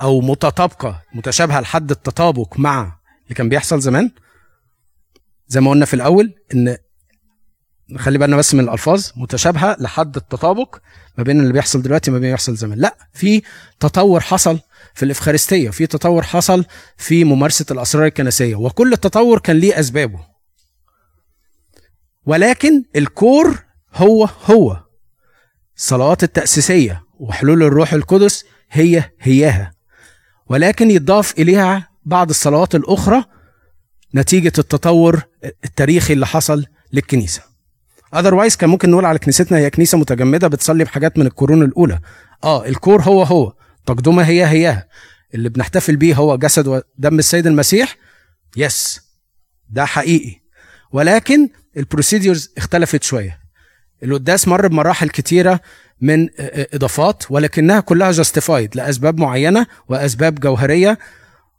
أو 0.03 0.21
متطابقة 0.21 1.03
متشابهة 1.15 1.61
لحد 1.61 1.91
التطابق 1.91 2.59
مع 2.59 2.99
اللي 3.25 3.35
كان 3.35 3.49
بيحصل 3.49 3.81
زمان؟ 3.81 4.11
زي 5.49 5.61
ما 5.61 5.71
قلنا 5.71 5.85
في 5.87 5.95
الأول 5.95 6.35
إن 6.55 6.77
نخلي 7.91 8.19
بالنا 8.19 8.37
بس 8.37 8.55
من 8.55 8.61
الألفاظ 8.65 9.07
متشابهة 9.17 9.77
لحد 9.81 10.17
التطابق 10.17 10.77
ما 11.19 11.25
بين 11.25 11.41
اللي 11.41 11.53
بيحصل 11.53 11.83
دلوقتي 11.83 12.11
وما 12.11 12.19
بين 12.19 12.25
اللي 12.27 12.35
بيحصل 12.35 12.57
زمان. 12.57 12.79
لا 12.79 12.97
في 13.13 13.43
تطور 13.81 14.21
حصل 14.21 14.61
في 14.95 15.05
الإفخارستية 15.05 15.71
في 15.71 15.87
تطور 15.87 16.23
حصل 16.23 16.65
في 16.97 17.25
ممارسة 17.25 17.67
الأسرار 17.71 18.07
الكنسية 18.07 18.55
وكل 18.55 18.93
التطور 18.93 19.39
كان 19.39 19.57
ليه 19.57 19.81
أسبابه. 19.81 20.21
ولكن 22.27 22.83
الكور 22.97 23.59
هو 23.95 24.29
هو. 24.45 24.81
الصلوات 25.77 26.23
التأسيسية 26.23 27.03
وحلول 27.21 27.63
الروح 27.63 27.93
القدس 27.93 28.45
هي 28.71 29.11
هياها. 29.21 29.73
ولكن 30.47 30.91
يضاف 30.91 31.39
إليها 31.39 31.89
بعض 32.05 32.29
الصلوات 32.31 32.75
الأخرى 32.75 33.25
نتيجة 34.15 34.53
التطور 34.59 35.23
التاريخي 35.65 36.13
اللي 36.13 36.27
حصل 36.27 36.65
للكنيسة. 36.93 37.54
otherwise 38.15 38.57
كان 38.57 38.71
ممكن 38.71 38.91
نقول 38.91 39.05
على 39.05 39.19
كنيستنا 39.19 39.59
هي 39.59 39.71
كنيسة 39.71 39.99
متجمدة 39.99 40.49
بتصلي 40.49 40.85
بحاجات 40.85 41.19
من 41.19 41.27
القرون 41.27 41.63
الأولى. 41.63 41.99
آه 42.45 42.67
ال 42.67 42.74
core 42.74 43.03
هو 43.03 43.23
هو 43.23 43.53
تقدمة 43.87 44.23
هي 44.23 44.47
هياها 44.47 44.89
اللي 45.35 45.49
بنحتفل 45.49 45.97
بيه 45.97 46.15
هو 46.15 46.37
جسد 46.37 46.67
ودم 46.67 47.19
السيد 47.19 47.47
المسيح. 47.47 47.97
yes 48.57 49.01
ده 49.71 49.85
حقيقي. 49.85 50.41
ولكن 50.93 51.49
ال 51.77 51.84
procedures 51.84 52.53
اختلفت 52.57 53.03
شوية. 53.03 53.41
القداس 54.03 54.49
مر 54.49 54.69
بمراحل 54.69 55.09
كتيرة 55.09 55.61
من 56.01 56.29
إضافات 56.75 57.25
ولكنها 57.31 57.81
كلها 57.81 58.13
justified 58.13 58.77
لأسباب 58.77 59.19
معينة 59.21 59.67
وأسباب 59.89 60.41
جوهرية 60.41 60.99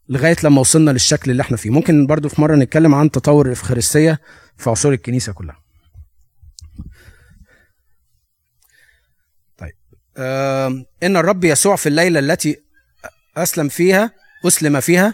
لغاية 0.10 0.36
لما 0.44 0.60
وصلنا 0.62 0.92
للشكل 0.92 1.32
اللي 1.32 1.42
إحنا 1.42 1.58
فيه. 1.58 1.70
ممكن 1.70 2.08
برضو 2.08 2.30
في 2.30 2.42
مرة 2.42 2.56
نتكلم 2.56 2.96
عن 2.96 3.12
تطور 3.12 3.46
الافخارستيه 3.46 4.20
في 4.58 4.70
عصور 4.70 4.94
الكنيسة 4.94 5.34
كلها. 5.34 5.65
إن 10.18 11.18
الرب 11.18 11.44
يسوع 11.44 11.76
في 11.76 11.90
الليلة 11.90 12.20
التي 12.20 12.58
أسلم 13.38 13.68
فيها 13.68 14.12
أسلم 14.46 14.80
فيها 14.80 15.14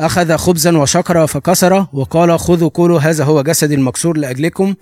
أخذ 0.00 0.36
خبزا 0.36 0.78
وشكر 0.78 1.26
فكسر 1.26 1.86
وقال 1.92 2.38
خذوا 2.38 2.70
كلوا 2.70 3.00
هذا 3.00 3.24
هو 3.24 3.42
جسدي 3.42 3.74
المكسور 3.74 4.16
لأجلكم 4.16 4.74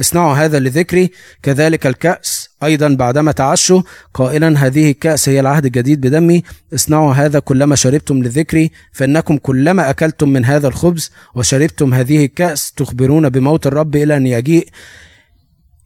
اصنعوا 0.00 0.34
هذا 0.34 0.58
لذكري. 0.58 1.10
كذلك 1.42 1.86
الكأس 1.86 2.48
أيضا 2.62 2.88
بعدما 2.88 3.32
تعشوا 3.32 3.82
قائلا 4.14 4.66
هذه 4.66 4.90
الكأس 4.90 5.28
هي 5.28 5.40
العهد 5.40 5.64
الجديد 5.64 6.00
بدمي 6.00 6.42
اصنعوا 6.74 7.14
هذا 7.14 7.38
كلما 7.38 7.76
شربتم 7.76 8.22
لذكري 8.22 8.70
فإنكم 8.92 9.36
كلما 9.36 9.90
أكلتم 9.90 10.28
من 10.28 10.44
هذا 10.44 10.68
الخبز 10.68 11.10
وشربتم 11.34 11.94
هذه 11.94 12.24
الكأس 12.24 12.72
تخبرون 12.72 13.28
بموت 13.28 13.66
الرب 13.66 13.96
إلى 13.96 14.16
أن 14.16 14.26
يجيء. 14.26 14.68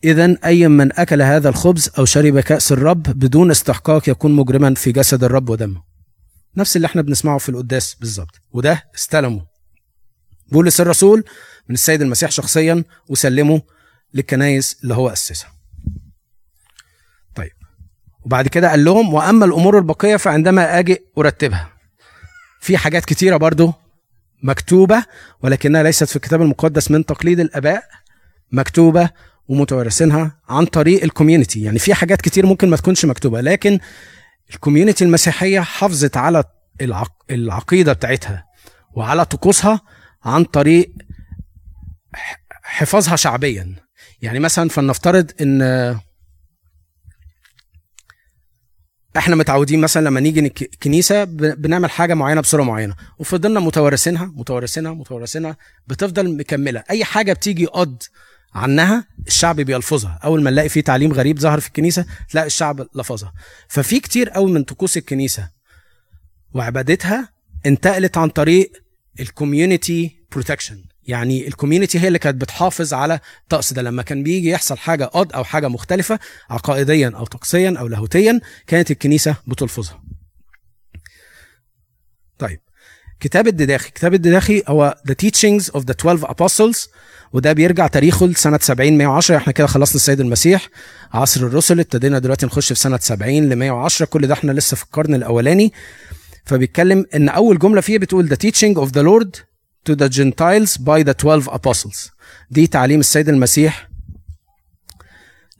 إذا 0.04 0.36
أي 0.44 0.68
من 0.68 1.00
أكل 1.00 1.22
هذا 1.22 1.48
الخبز 1.48 1.90
أو 1.98 2.04
شرب 2.04 2.40
كأس 2.40 2.72
الرب 2.72 3.02
بدون 3.02 3.50
استحقاق 3.50 4.08
يكون 4.08 4.32
مجرما 4.32 4.74
في 4.74 4.92
جسد 4.92 5.24
الرب 5.24 5.48
ودمه. 5.48 5.82
نفس 6.56 6.76
اللي 6.76 6.86
إحنا 6.86 7.02
بنسمعه 7.02 7.38
في 7.38 7.48
القداس 7.48 7.94
بالظبط. 7.94 8.40
وده 8.52 8.84
استلمه. 8.94 9.46
بولس 10.52 10.80
الرسول 10.80 11.24
من 11.68 11.74
السيد 11.74 12.02
المسيح 12.02 12.30
شخصيا 12.30 12.84
وسلمه 13.08 13.62
للكنايس 14.14 14.76
اللي 14.82 14.94
هو 14.94 15.08
أسسها. 15.08 15.52
طيب. 17.34 17.52
وبعد 18.22 18.48
كده 18.48 18.70
قال 18.70 18.84
لهم 18.84 19.14
وأما 19.14 19.44
الأمور 19.44 19.78
البقية 19.78 20.16
فعندما 20.16 20.78
أجي 20.78 20.98
أرتبها. 21.18 21.72
في 22.60 22.76
حاجات 22.76 23.04
كتيرة 23.04 23.36
برضو 23.36 23.72
مكتوبة 24.42 25.04
ولكنها 25.42 25.82
ليست 25.82 26.04
في 26.04 26.16
الكتاب 26.16 26.42
المقدس 26.42 26.90
من 26.90 27.06
تقليد 27.06 27.40
الآباء. 27.40 27.84
مكتوبة 28.52 29.10
ومتوارثينها 29.48 30.40
عن 30.48 30.64
طريق 30.66 31.02
ال 31.02 31.08
community 31.08 31.62
يعني 31.62 31.78
في 31.78 31.94
حاجات 31.94 32.20
كتير 32.20 32.46
ممكن 32.46 32.70
ما 32.70 32.76
تكونش 32.76 33.04
مكتوبة 33.04 33.40
لكن 33.40 33.78
ال 34.50 34.56
community 34.56 35.04
المسيحية 35.04 35.60
حافظت 35.60 36.16
على 36.16 36.44
العق... 36.80 37.12
العقيدة 37.30 37.92
بتاعتها 37.92 38.44
وعلى 38.94 39.24
طقوسها 39.24 39.80
عن 40.24 40.44
طريق 40.44 40.92
حفاظها 42.62 43.16
شعبيا. 43.16 43.74
يعني 44.22 44.38
مثلا 44.38 44.68
فلنفترض 44.68 45.30
إن 45.40 45.62
إحنا 49.16 49.36
متعودين 49.36 49.80
مثلا 49.80 50.04
لما 50.04 50.20
نيجي 50.20 50.40
الكنيسه 50.40 51.24
بنعمل 51.24 51.90
حاجة 51.90 52.14
معينة 52.14 52.40
بصورة 52.40 52.62
معينة 52.62 52.94
وفضلنا 53.18 53.60
متوارثينها 53.60 54.24
متوارثينها 54.24 54.92
متوارثينها 54.92 55.56
بتفضل 55.86 56.36
مكملة. 56.36 56.84
أي 56.90 57.04
حاجة 57.04 57.32
بتيجي 57.32 57.66
قد 57.66 58.02
عنها 58.54 59.06
الشعب 59.26 59.56
بيلفظها. 59.60 60.20
أول 60.24 60.42
ما 60.42 60.50
نلاقي 60.50 60.68
في 60.68 60.82
تعليم 60.82 61.12
غريب 61.12 61.38
ظهر 61.38 61.60
في 61.60 61.68
الكنيسة 61.68 62.06
تلاقي 62.30 62.46
الشعب 62.46 62.86
لفظها. 62.94 63.32
ففي 63.68 64.00
كتير 64.00 64.30
قوي 64.30 64.52
من 64.52 64.62
طقوس 64.64 64.96
الكنيسة 64.96 65.48
وعبادتها 66.54 67.28
انتقلت 67.66 68.18
عن 68.18 68.28
طريق 68.28 68.72
ال 69.20 69.30
community 69.30 70.16
protection 70.32 70.84
يعني 71.04 71.48
ال 71.48 71.53
community 71.53 71.98
هي 72.00 72.08
اللي 72.08 72.18
كانت 72.18 72.40
بتحافظ 72.40 72.94
على 72.94 73.20
الطقس 73.42 73.72
ده. 73.72 73.82
لما 73.82 74.02
كان 74.02 74.22
بيجي 74.22 74.50
يحصل 74.50 74.78
حاجة 74.78 75.04
قد 75.04 75.32
أو 75.32 75.44
حاجة 75.44 75.68
مختلفة 75.68 76.18
عقائديا 76.50 77.12
أو 77.16 77.24
طقسيا 77.24 77.74
أو 77.78 77.86
لاهوتيا 77.88 78.40
كانت 78.66 78.90
الكنيسة 78.90 79.36
بتلفظها 79.46 80.02
طيب 82.38 82.60
كتاب 83.22 83.46
الديداخي. 83.48 83.90
كتاب 83.90 84.14
الديداخي 84.14 84.62
هو 84.68 84.96
The 85.08 85.12
Teachings 85.12 85.64
of 85.64 85.80
the 85.80 85.94
12 86.00 86.26
Apostles 86.26 86.88
وده 87.32 87.52
بيرجع 87.52 87.86
تاريخه 87.86 88.26
لسنة 88.26 88.58
70 88.62 88.98
110 88.98 89.36
إحنا 89.36 89.52
كده 89.52 89.66
خلصنا 89.66 89.96
السيد 89.96 90.20
المسيح 90.20 90.68
عصر 91.12 91.46
الرسل 91.46 91.80
ابتدينا 91.80 92.18
دلوقتي 92.18 92.46
نخش 92.46 92.68
في 92.72 92.78
سنة 92.78 92.98
70 92.98 93.48
ل 93.48 93.56
110 93.56 94.06
كل 94.06 94.26
ده 94.26 94.34
إحنا 94.34 94.52
لسه 94.52 94.76
في 94.76 94.82
القرن 94.82 95.14
الأولاني. 95.14 95.72
فبيتكلم 96.44 97.06
إن 97.14 97.28
أول 97.28 97.58
جملة 97.58 97.80
فيه 97.80 97.98
بتقول 97.98 98.28
The 98.28 98.38
teaching 98.46 98.76
of 98.76 98.88
the 98.88 99.02
Lord 99.02 99.40
to 99.90 99.94
the 99.96 100.08
Gentiles 100.08 100.78
by 100.78 101.02
the 101.04 101.14
12 101.24 101.48
apostles. 101.54 102.10
دي 102.50 102.66
تعليم 102.66 103.00
السيد 103.00 103.28
المسيح 103.28 103.88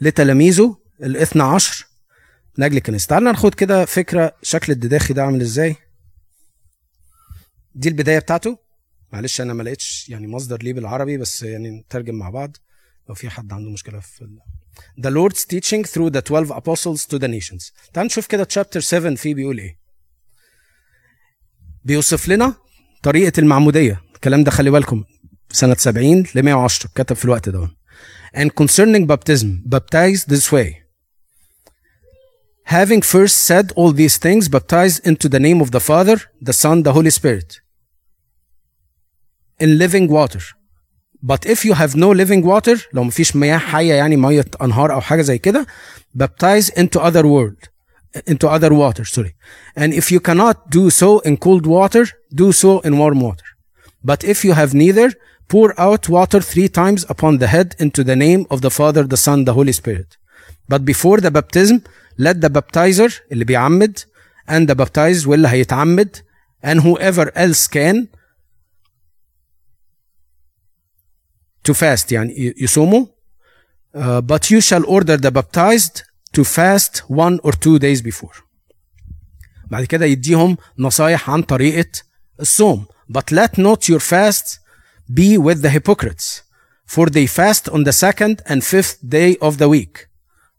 لتلاميذه 0.01 0.77
الاثنى 1.03 1.43
عشر. 1.43 1.87
من 2.59 2.65
أجل 2.65 2.77
الكنيسة. 2.77 3.07
تعالوا 3.07 3.33
ناخد 3.33 3.55
كده 3.55 3.85
فكرة 3.85 4.33
شكل 4.43 4.73
الدداخي 4.73 5.15
ده 5.15 5.23
عامل 5.25 5.41
إزاي. 5.41 5.77
دي 7.75 7.89
البداية 7.89 8.19
بتاعته. 8.19 8.59
معلش 9.13 9.41
أنا 9.41 9.55
ما 9.55 9.63
لقيتش 9.63 10.09
يعني 10.09 10.27
مصدر 10.29 10.63
ليه 10.63 10.73
بالعربي 10.73 11.17
بس 11.17 11.43
يعني 11.43 11.71
نترجم 11.71 12.15
مع 12.15 12.31
بعض. 12.31 12.57
لو 13.09 13.15
في 13.15 13.31
حد 13.31 13.53
عنده 13.53 13.71
مشكلة 13.71 14.01
في 14.01 14.23
ال... 14.23 14.39
The 15.01 15.11
Lord's 15.11 15.41
teaching 15.41 15.85
through 15.91 16.11
the 16.11 16.23
12 16.23 16.53
apostles 16.53 17.07
to 17.07 17.19
the 17.19 17.29
nations. 17.29 17.73
تعال 17.93 18.07
نشوف 18.07 18.27
كده 18.27 18.49
chapter 18.55 18.79
7 18.79 19.15
فيه 19.15 19.35
بيقول 19.35 19.59
إيه. 19.59 19.79
بيوصف 21.85 22.29
لنا 22.29 22.55
طريقة 23.03 23.41
المعمودية. 23.41 24.01
الكلام 24.15 24.45
ده 24.45 24.51
خلي 24.51 24.71
بالكم 24.71 25.05
سنة 25.51 25.75
70 25.75 26.25
ل 26.35 26.43
110 26.43 26.91
كتب 26.95 27.17
في 27.17 27.25
الوقت 27.25 27.49
ده. 27.49 27.71
And 28.37 28.51
concerning 28.63 29.07
baptism 29.07 29.47
baptized 29.75 30.35
this 30.35 30.53
way. 30.53 30.82
having 32.64 33.02
first 33.02 33.38
said 33.50 33.72
all 33.76 33.92
these 33.92 34.18
things 34.18 34.50
baptized 34.50 35.00
into 35.10 35.30
the 35.30 35.40
name 35.40 35.62
of 35.62 35.72
the 35.72 35.80
father 35.80 36.18
the 36.42 36.54
son 36.54 36.84
the 36.84 36.94
holy 36.98 37.10
spirit 37.20 37.50
in 39.60 39.78
living 39.78 40.08
water 40.08 40.44
but 41.22 41.46
if 41.46 41.66
you 41.66 41.74
have 41.74 41.96
no 41.96 42.10
living 42.12 42.44
water 42.44 42.78
لو 42.94 43.04
مفيش 43.04 43.36
مياه 43.36 43.58
حية 43.58 43.94
يعني 43.94 44.18
مية 44.18 44.46
أنهار 44.62 44.94
أو 44.94 45.02
حاجة 45.02 45.22
زي 45.22 45.38
كده 45.38 45.68
baptize 46.24 46.70
into 46.70 47.00
other 47.00 47.26
world 47.26 47.70
into 48.28 48.48
other 48.48 48.74
water 48.74 49.06
sorry 49.06 49.36
and 49.76 49.94
if 49.94 50.12
you 50.12 50.20
cannot 50.20 50.70
do 50.70 50.90
so 50.90 51.20
in 51.20 51.38
cold 51.38 51.66
water 51.66 52.06
do 52.34 52.52
so 52.52 52.80
in 52.80 52.98
warm 52.98 53.22
water 53.22 53.50
but 54.04 54.24
if 54.24 54.46
you 54.46 54.54
have 54.54 54.74
neither 54.74 55.10
pour 55.48 55.70
out 55.80 56.10
water 56.10 56.42
three 56.42 56.70
times 56.82 57.06
upon 57.10 57.38
the 57.38 57.48
head 57.48 57.76
into 57.80 58.04
the 58.04 58.16
name 58.16 58.46
of 58.54 58.62
the 58.62 58.72
Father 58.80 59.04
the 59.14 59.22
Son 59.26 59.46
the 59.46 59.54
Holy 59.60 59.76
Spirit 59.82 60.10
but 60.72 60.82
before 60.92 61.20
the 61.26 61.32
baptism 61.32 61.78
let 62.21 62.35
the 62.35 62.49
baptizer 62.49 63.13
اللي 63.33 63.45
بيعمد 63.45 63.99
and 64.51 64.69
the 64.71 64.75
baptized 64.75 65.27
واللي 65.27 65.49
هيتعمد 65.49 66.17
and 66.67 66.81
whoever 66.81 67.27
else 67.37 67.67
can 67.69 68.07
to 71.69 71.75
fast 71.75 72.13
يعني 72.13 72.55
يصوموا 72.57 73.07
uh, 73.97 74.21
but 74.21 74.51
you 74.51 74.61
shall 74.61 74.85
order 74.87 75.17
the 75.17 75.31
baptized 75.31 76.03
to 76.37 76.45
fast 76.45 77.03
one 77.09 77.39
or 77.43 77.53
two 77.53 77.79
days 77.79 78.01
before 78.03 78.43
بعد 79.71 79.85
كده 79.85 80.07
يديهم 80.07 80.57
نصايح 80.79 81.31
عن 81.31 81.43
طريقة 81.43 81.91
الصوم 82.41 82.87
but 83.13 83.33
let 83.33 83.59
not 83.59 83.89
your 83.89 84.01
fast 84.01 84.59
be 85.13 85.39
with 85.39 85.63
the 85.63 85.71
hypocrites 85.71 86.43
for 86.87 87.07
they 87.11 87.27
fast 87.27 87.69
on 87.69 87.85
the 87.85 87.93
second 87.93 88.37
and 88.47 88.63
fifth 88.65 88.99
day 89.09 89.37
of 89.41 89.57
the 89.59 89.69
week 89.69 90.09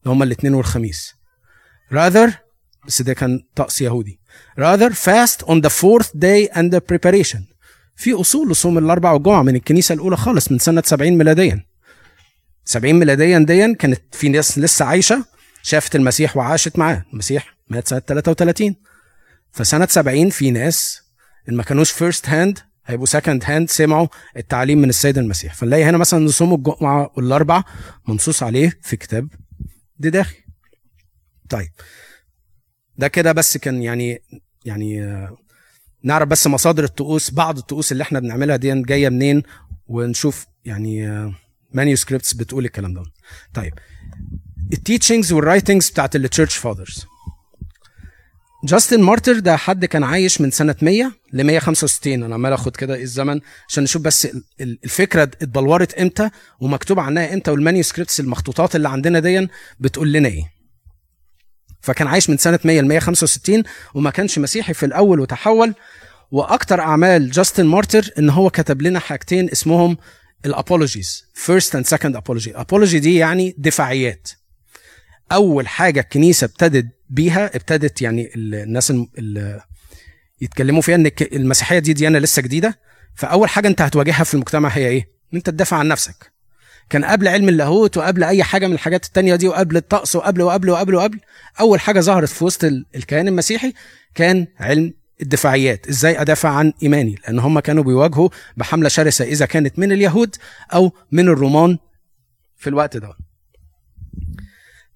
اللي 0.04 0.14
هما 0.14 0.24
الاثنين 0.24 0.54
والخميس 0.54 1.14
rather 1.94 2.32
بس 2.88 3.02
ده 3.02 3.14
كان 3.14 3.40
طقس 3.56 3.82
يهودي 3.82 4.20
rather 4.60 4.90
fast 4.94 5.46
on 5.46 5.62
the 5.62 5.70
fourth 5.70 6.08
day 6.08 6.48
and 6.56 6.72
the 6.76 6.80
preparation. 6.80 7.40
في 7.96 8.14
أصول 8.14 8.52
لصوم 8.52 8.78
الأربع 8.78 9.12
والجمعه 9.12 9.42
من 9.42 9.56
الكنيسة 9.56 9.94
الأولى 9.94 10.18
خالص 10.18 10.52
من 10.52 10.60
سنة 10.60 10.84
70 10.86 11.18
ميلاديا. 11.18 11.66
70 12.66 12.96
ميلاديا 12.96 13.40
ديا 13.40 13.76
كانت 13.80 14.02
في 14.12 14.30
ناس 14.30 14.60
لسه 14.60 14.86
عايشة 14.86 15.26
شافت 15.64 15.96
المسيح 15.96 16.38
وعاشت 16.38 16.80
معاه. 16.80 17.06
المسيح 17.14 17.56
مات 17.70 17.88
سنة 17.88 18.00
33 18.00 18.76
فسنة 19.52 19.86
70 19.86 20.30
في 20.30 20.52
ناس 20.52 21.02
اللي 21.48 21.58
ما 21.58 21.64
كانوش 21.64 21.92
first 21.92 22.30
hand 22.30 22.60
هيبقوا 22.86 23.06
second 23.06 23.44
hand 23.46 23.70
سمعوا 23.70 24.08
التعليم 24.38 24.82
من 24.82 24.90
السيد 24.90 25.18
المسيح. 25.18 25.54
فنلاقي 25.54 25.84
هنا 25.84 25.98
مثلا 25.98 26.28
صوم 26.28 26.54
الجمعة 26.54 27.12
والأربع 27.18 27.64
منصوص 28.08 28.44
عليه 28.44 28.80
في 28.82 28.96
كتاب 28.98 29.28
الديداخي. 30.00 30.36
طيب. 31.54 31.72
ده 32.98 33.08
كده 33.08 33.32
بس 33.32 33.58
كان 33.58 33.84
يعني 33.84 34.22
يعني 34.66 35.18
نعرف 36.04 36.28
بس 36.28 36.48
مصادر 36.48 36.84
الطقوس 36.84 37.32
بعض 37.32 37.58
الطقوس 37.58 37.92
اللي 37.92 38.02
إحنا 38.02 38.20
بنعملها 38.20 38.56
دي 38.56 38.82
جاية 38.82 39.10
منين 39.10 39.44
ونشوف 39.88 40.46
يعني 40.66 41.08
manuscripts 41.72 42.34
بتقول 42.34 42.66
الكلام 42.66 42.94
ده. 42.94 43.04
طيب. 43.54 43.74
ال 44.74 44.80
teachings 44.80 45.34
وال 45.34 45.45
writings 45.45 45.90
بتاعت 45.90 46.16
ال 46.16 46.21
church 46.21 46.56
fathers 46.58 47.06
Justin 48.64 49.02
Martyr 49.02 49.40
ده 49.40 49.58
حد 49.58 49.86
كان 49.86 50.04
عايش 50.04 50.42
من 50.42 50.52
سنة 50.52 50.76
100 50.82 51.12
ل 51.34 51.44
165 51.44 52.24
أنا 52.24 52.36
عمال 52.36 52.54
آخد 52.54 52.76
كده 52.76 53.02
الزمن 53.02 53.42
عشان 53.70 53.84
نشوف 53.84 54.02
بس 54.02 54.28
الفكرة 54.62 55.24
اتبلورت 55.24 55.94
إمتى 55.94 56.30
ومكتوب 56.60 57.00
عنها 57.00 57.34
إمتى 57.34 57.52
وال 57.52 57.62
manuscripts 57.62 58.20
المخطوطات 58.20 58.76
اللي 58.76 58.90
عندنا 58.90 59.20
دي 59.20 59.48
بتقول 59.80 60.14
لنا 60.14 60.30
إيه. 60.30 60.53
فكان 61.84 62.08
عايش 62.08 62.30
من 62.30 62.38
سنة 62.38 62.60
100 62.64 62.82
ل 62.82 62.88
165 62.88 63.64
وما 63.94 64.10
كانش 64.10 64.40
مسيحي 64.40 64.74
في 64.74 64.86
الأول 64.86 65.20
وتحول. 65.20 65.74
وأكتر 66.32 66.80
أعمال 66.80 67.32
Justin 67.32 67.66
Martyr 67.66 68.10
إن 68.20 68.30
هو 68.30 68.50
كتب 68.50 68.82
لنا 68.82 69.00
حاجتين 69.00 69.50
اسمهم 69.50 69.98
ال 70.46 70.54
apologies 70.54 71.26
first 71.34 71.76
and 71.76 71.86
second 71.86 72.16
apology 72.16 72.56
apology 72.58 73.00
دي 73.00 73.16
يعني 73.16 73.56
دفاعيات. 73.58 74.30
أول 75.32 75.68
حاجة 75.68 76.00
الكنيسة 76.00 76.46
ابتدت 76.46 76.86
بيها 77.10 77.56
ابتدت 77.56 78.02
يعني 78.02 78.32
الناس 78.36 78.92
اللي 78.92 79.62
يتكلموا 80.42 80.82
فيها 80.82 80.96
إن 80.96 81.12
المسيحية 81.22 81.80
دي 81.80 81.94
ديانة 81.94 82.20
لسه 82.20 82.42
جديدة. 82.42 82.80
فأول 83.16 83.50
حاجة 83.50 83.68
أنت 83.68 83.82
هتواجهها 83.82 84.24
في 84.24 84.34
المجتمع 84.34 84.70
هي 84.70 84.88
إيه؟ 84.88 85.02
إن 85.34 85.38
أنت 85.38 85.50
تدافع 85.50 85.78
عن 85.78 85.88
نفسك. 85.88 86.33
كان 86.90 87.06
قبل 87.06 87.28
علم 87.28 87.50
اللاهوت 87.50 87.98
وقبل 87.98 88.24
أي 88.24 88.44
حاجة 88.44 88.68
من 88.68 88.74
الحاجات 88.74 89.06
التانية 89.06 89.36
دي 89.36 89.48
وقبل 89.48 89.78
الطقس 89.78 90.16
وقبل 90.16 90.42
وقبل 90.42 90.70
وقبل 90.70 90.96
وقبل 90.96 91.20
أول 91.60 91.80
حاجة 91.80 92.00
ظهرت 92.00 92.30
في 92.30 92.44
وسط 92.44 92.64
الكيان 92.96 93.28
المسيحي 93.28 93.74
كان 94.16 94.48
علم 94.60 94.94
الدفاعيات. 95.22 95.88
إزاي 95.88 96.22
أدافع 96.22 96.50
عن 96.50 96.74
إيماني؟ 96.84 97.16
لأن 97.24 97.40
هم 97.40 97.60
كانوا 97.60 97.84
بيواجهوا 97.84 98.30
بحملة 98.58 98.90
شرسة 98.90 99.26
إذا 99.26 99.46
كانت 99.46 99.80
من 99.80 99.92
اليهود 99.92 100.36
أو 100.74 100.92
من 101.12 101.28
الرومان 101.28 101.78
في 102.58 102.70
الوقت 102.70 102.98
ده. 102.98 103.14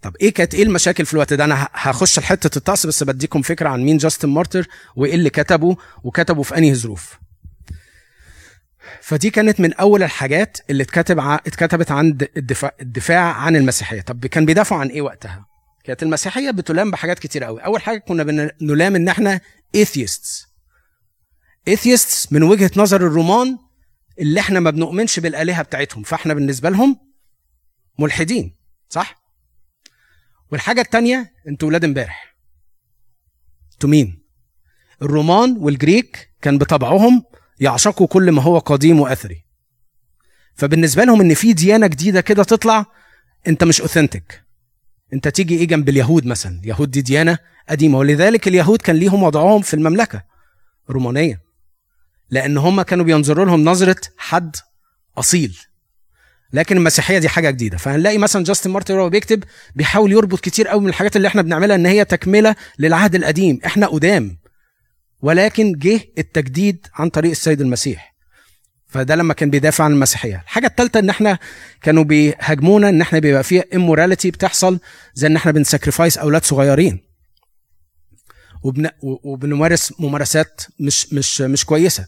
طب 0.02 0.16
إيه 0.22 0.34
كانت 0.34 0.56
إيه 0.56 0.64
المشاكل 0.64 1.06
في 1.06 1.14
الوقت 1.14 1.34
ده؟ 1.34 1.44
أنا 1.44 1.68
هخش 1.74 2.20
لحتة 2.20 2.58
الطقس 2.58 2.86
بس 2.86 3.04
بديكم 3.04 3.42
فكرة 3.42 3.70
عن 3.70 3.84
مين 3.84 3.98
جاستن 3.98 4.30
مارتر 4.30 4.68
وإيه 4.96 5.16
اللي 5.16 5.30
كتبه 5.30 5.78
وكتبه 6.04 6.44
في 6.44 6.58
أنهي 6.58 6.76
ظروف. 6.76 7.20
فدي 9.08 9.30
كانت 9.30 9.60
من 9.60 9.74
أول 9.74 10.04
الحاجات 10.04 10.58
اللي 10.70 10.84
اتكتب 10.84 11.20
ع... 11.20 11.36
اتكتبت 11.36 11.92
عند 11.92 12.30
الدفاع 12.38 12.72
الدفاع 12.82 13.34
عن 13.34 13.56
المسيحية. 13.56 14.02
طب 14.02 14.26
كان 14.26 14.46
بيدافعوا 14.46 14.82
عن 14.82 14.88
إيه 14.88 15.02
وقتها؟ 15.02 15.46
كانت 15.84 16.04
المسيحية 16.04 16.52
بتلام 16.52 16.92
بحاجات 16.92 17.20
كتير 17.20 17.44
قوي 17.44 17.62
أول 17.62 17.82
حاجة 17.82 17.98
كنا 17.98 18.24
بنلام 18.24 18.96
إن 18.96 19.08
إحنا 19.10 19.42
atheists. 19.78 20.46
Atheists 21.70 22.28
من 22.32 22.44
وجهة 22.44 22.72
نظر 22.76 23.02
الرومان 23.08 23.58
اللي 24.20 24.40
إحنا 24.40 24.60
ما 24.60 24.70
بنؤمنش 24.70 25.20
بالآلهة 25.20 25.62
بتاعتهم. 25.64 26.04
فإحنا 26.04 26.34
بالنسبة 26.34 26.70
لهم 26.70 27.00
ملحدين 28.00 28.56
صح؟ 28.90 29.16
والحاجة 30.52 30.82
التانية 30.82 31.34
أنتوا 31.48 31.68
ولاد 31.68 31.84
إمبارح. 31.84 32.38
أنتوا 33.74 33.90
مين؟ 33.90 34.24
الرومان 35.02 35.58
والجريك 35.58 36.30
كان 36.42 36.58
بطبعهم 36.58 37.24
يعشقوا 37.60 38.08
كل 38.08 38.32
ما 38.32 38.42
هو 38.42 38.60
قديم 38.60 39.00
وأثري. 39.00 39.44
فبالنسبة 40.56 41.04
لهم 41.04 41.22
إن 41.22 41.34
في 41.34 41.54
ديانة 41.54 41.88
جديدة 41.88 42.22
كده 42.22 42.44
تطلع 42.44 42.86
أنت 43.48 43.64
مش 43.64 43.82
authentic 43.82 44.44
أنت 45.14 45.28
تيجي 45.28 45.58
إيه 45.58 45.68
جنب 45.68 45.90
اليهود 45.90 46.26
مثلا؟ 46.26 46.60
اليهود 46.64 46.92
دي 46.92 47.02
ديانة 47.02 47.38
قديمة 47.70 47.98
ولذلك 47.98 48.48
اليهود 48.48 48.82
كان 48.82 48.96
ليهم 48.96 49.24
وضعهم 49.24 49.62
في 49.62 49.74
المملكة 49.74 50.24
الرومانية 50.90 51.42
لأن 52.30 52.58
هم 52.58 52.82
كانوا 52.82 53.06
بينظروا 53.06 53.46
لهم 53.46 53.64
نظرة 53.64 54.02
حد 54.18 54.56
أصيل. 55.18 55.58
لكن 56.54 56.78
المسيحية 56.78 57.18
دي 57.18 57.30
حاجة 57.30 57.50
جديدة. 57.50 57.78
فهنلاقي 57.78 58.18
مثلا 58.18 58.44
جاستن 58.44 58.70
مارتر 58.70 58.94
وهو 58.96 59.10
بيكتب 59.10 59.44
بيحاول 59.76 60.12
يربط 60.12 60.40
كتير 60.40 60.68
قوي 60.68 60.82
من 60.82 60.90
الحاجات 60.90 61.16
اللي 61.16 61.28
إحنا 61.28 61.42
بنعملها 61.42 61.76
إن 61.76 61.86
هي 61.86 62.06
تكملة 62.06 62.56
للعهد 62.80 63.16
القديم. 63.16 63.60
إحنا 63.66 63.88
قدام. 63.88 64.38
ولكن 65.22 65.74
جه 65.74 66.00
التجديد 66.18 66.88
عن 66.94 67.10
طريق 67.10 67.32
السيد 67.32 67.62
المسيح. 67.62 68.16
فده 68.88 69.16
لما 69.16 69.34
كان 69.34 69.50
بيدافع 69.50 69.84
عن 69.84 69.92
المسيحية. 69.92 70.42
الحاجة 70.44 70.68
الثالثه 70.68 71.00
إن 71.00 71.10
إحنا 71.10 71.40
كانوا 71.82 72.04
بيهاجمونا 72.04 72.90
إن 72.90 73.02
إحنا 73.02 73.20
بيبقى 73.20 73.44
فيها 73.44 73.64
اموراليتي 73.76 74.32
بتحصل 74.32 74.80
زي 75.14 75.28
إن 75.28 75.36
إحنا 75.36 75.52
بنساكريفايس 75.52 76.18
أولاد 76.18 76.44
صغيرين. 76.46 77.00
وبن... 78.64 78.90
وبنمارس 79.02 79.94
ممارسات 80.00 80.62
مش 80.80 81.14
مش 81.14 81.42
مش 81.42 81.66
كويسة. 81.66 82.08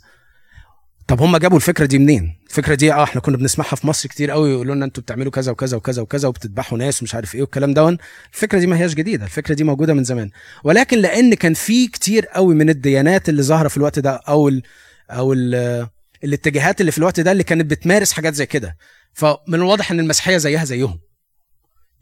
طب 1.10 1.22
هم 1.22 1.38
جابوا 1.38 1.58
الفكرة 1.58 1.86
دي 1.86 2.00
منين؟ 2.00 2.36
الفكرة 2.50 2.76
دي 2.76 2.94
آه 2.94 3.04
إحنا 3.04 3.22
كنا 3.22 3.38
بنسمعها 3.38 3.76
في 3.76 3.88
مصر 3.88 4.10
كتير 4.10 4.32
قوي 4.32 4.50
يقولوا 4.52 4.76
لنا 4.76 4.86
أنتوا 4.86 5.04
بتعملوا 5.04 5.32
كذا 5.32 5.52
وكذا 5.52 5.78
وكذا 5.78 6.02
وكذا 6.02 6.28
وبتذبحوا 6.28 6.78
ناس 6.78 7.02
ومش 7.02 7.16
عارف 7.16 7.36
إيه 7.36 7.42
والكلام 7.42 7.74
دون 7.74 7.98
الفكرة 8.34 8.60
دي 8.60 8.68
ما 8.68 8.78
هياش 8.78 8.94
جديدة 8.94 9.26
الفكرة 9.26 9.54
دي 9.56 9.64
موجودة 9.64 9.94
من 9.94 10.04
زمان. 10.04 10.30
ولكن 10.64 10.98
لأن 10.98 11.34
كان 11.34 11.54
في 11.54 11.88
كتير 11.88 12.26
قوي 12.26 12.56
من 12.56 12.70
الديانات 12.70 13.30
اللي 13.30 13.44
ظاهرة 13.44 13.68
في 13.68 13.78
الوقت 13.78 14.00
ده 14.00 14.12
أو 14.12 14.48
ال 14.50 14.62
أو 15.10 15.34
ال 15.34 15.88
الاتجاهات 16.24 16.82
اللي 16.82 16.92
في 16.92 16.98
الوقت 16.98 17.20
ده 17.20 17.32
اللي 17.32 17.44
كانت 17.44 17.72
بتمارس 17.72 18.12
حاجات 18.12 18.34
زي 18.34 18.46
كده. 18.46 18.78
فمن 19.14 19.38
الواضح 19.56 19.92
إن 19.92 20.00
المسيحية 20.00 20.38
زيها 20.38 20.66
زيهم. 20.66 21.00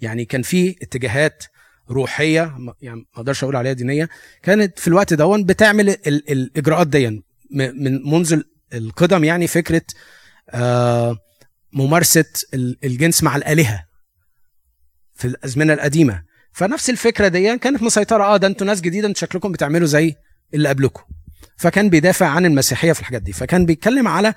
يعني 0.01 0.25
كان 0.25 0.41
في 0.41 0.75
اتجاهات 0.81 1.43
روحية 1.89 2.57
يعني 2.81 2.99
ما 2.99 3.05
أقدرش 3.15 3.43
أقول 3.43 3.55
عليها 3.55 3.73
دينية 3.73 4.09
كانت 4.43 4.79
في 4.79 4.87
الوقت 4.87 5.13
دون 5.13 5.43
بتعمل 5.43 5.89
ال 5.89 6.31
الإجراءات 6.31 6.87
دي 6.87 7.23
من 7.51 8.11
منذ 8.11 8.41
القدم 8.73 9.23
يعني 9.23 9.47
فكرة 9.47 9.81
آه 10.49 11.17
ممارسة 11.73 12.25
الجنس 12.83 13.23
مع 13.23 13.35
الآلهة 13.35 13.85
في 15.15 15.25
الأزمنة 15.25 15.73
القديمة. 15.73 16.23
فنفس 16.51 16.89
الفكرة 16.89 17.27
دي 17.27 17.57
كانت 17.57 17.83
مسيطرة. 17.83 18.23
آه 18.23 18.37
ده 18.37 18.47
أنتوا 18.47 18.67
ناس 18.67 18.81
جديدة 18.81 19.07
أنتوا 19.07 19.21
شكلكم 19.21 19.51
بتعملوا 19.51 19.87
زي 19.87 20.15
اللي 20.53 20.69
قبلكم. 20.69 21.03
فكان 21.57 21.89
بيدافع 21.89 22.27
عن 22.27 22.45
المسيحية 22.45 22.93
في 22.93 22.99
الحاجات 22.99 23.21
دي. 23.21 23.33
فكان 23.33 23.65
بيتكلم 23.65 24.07
على 24.07 24.33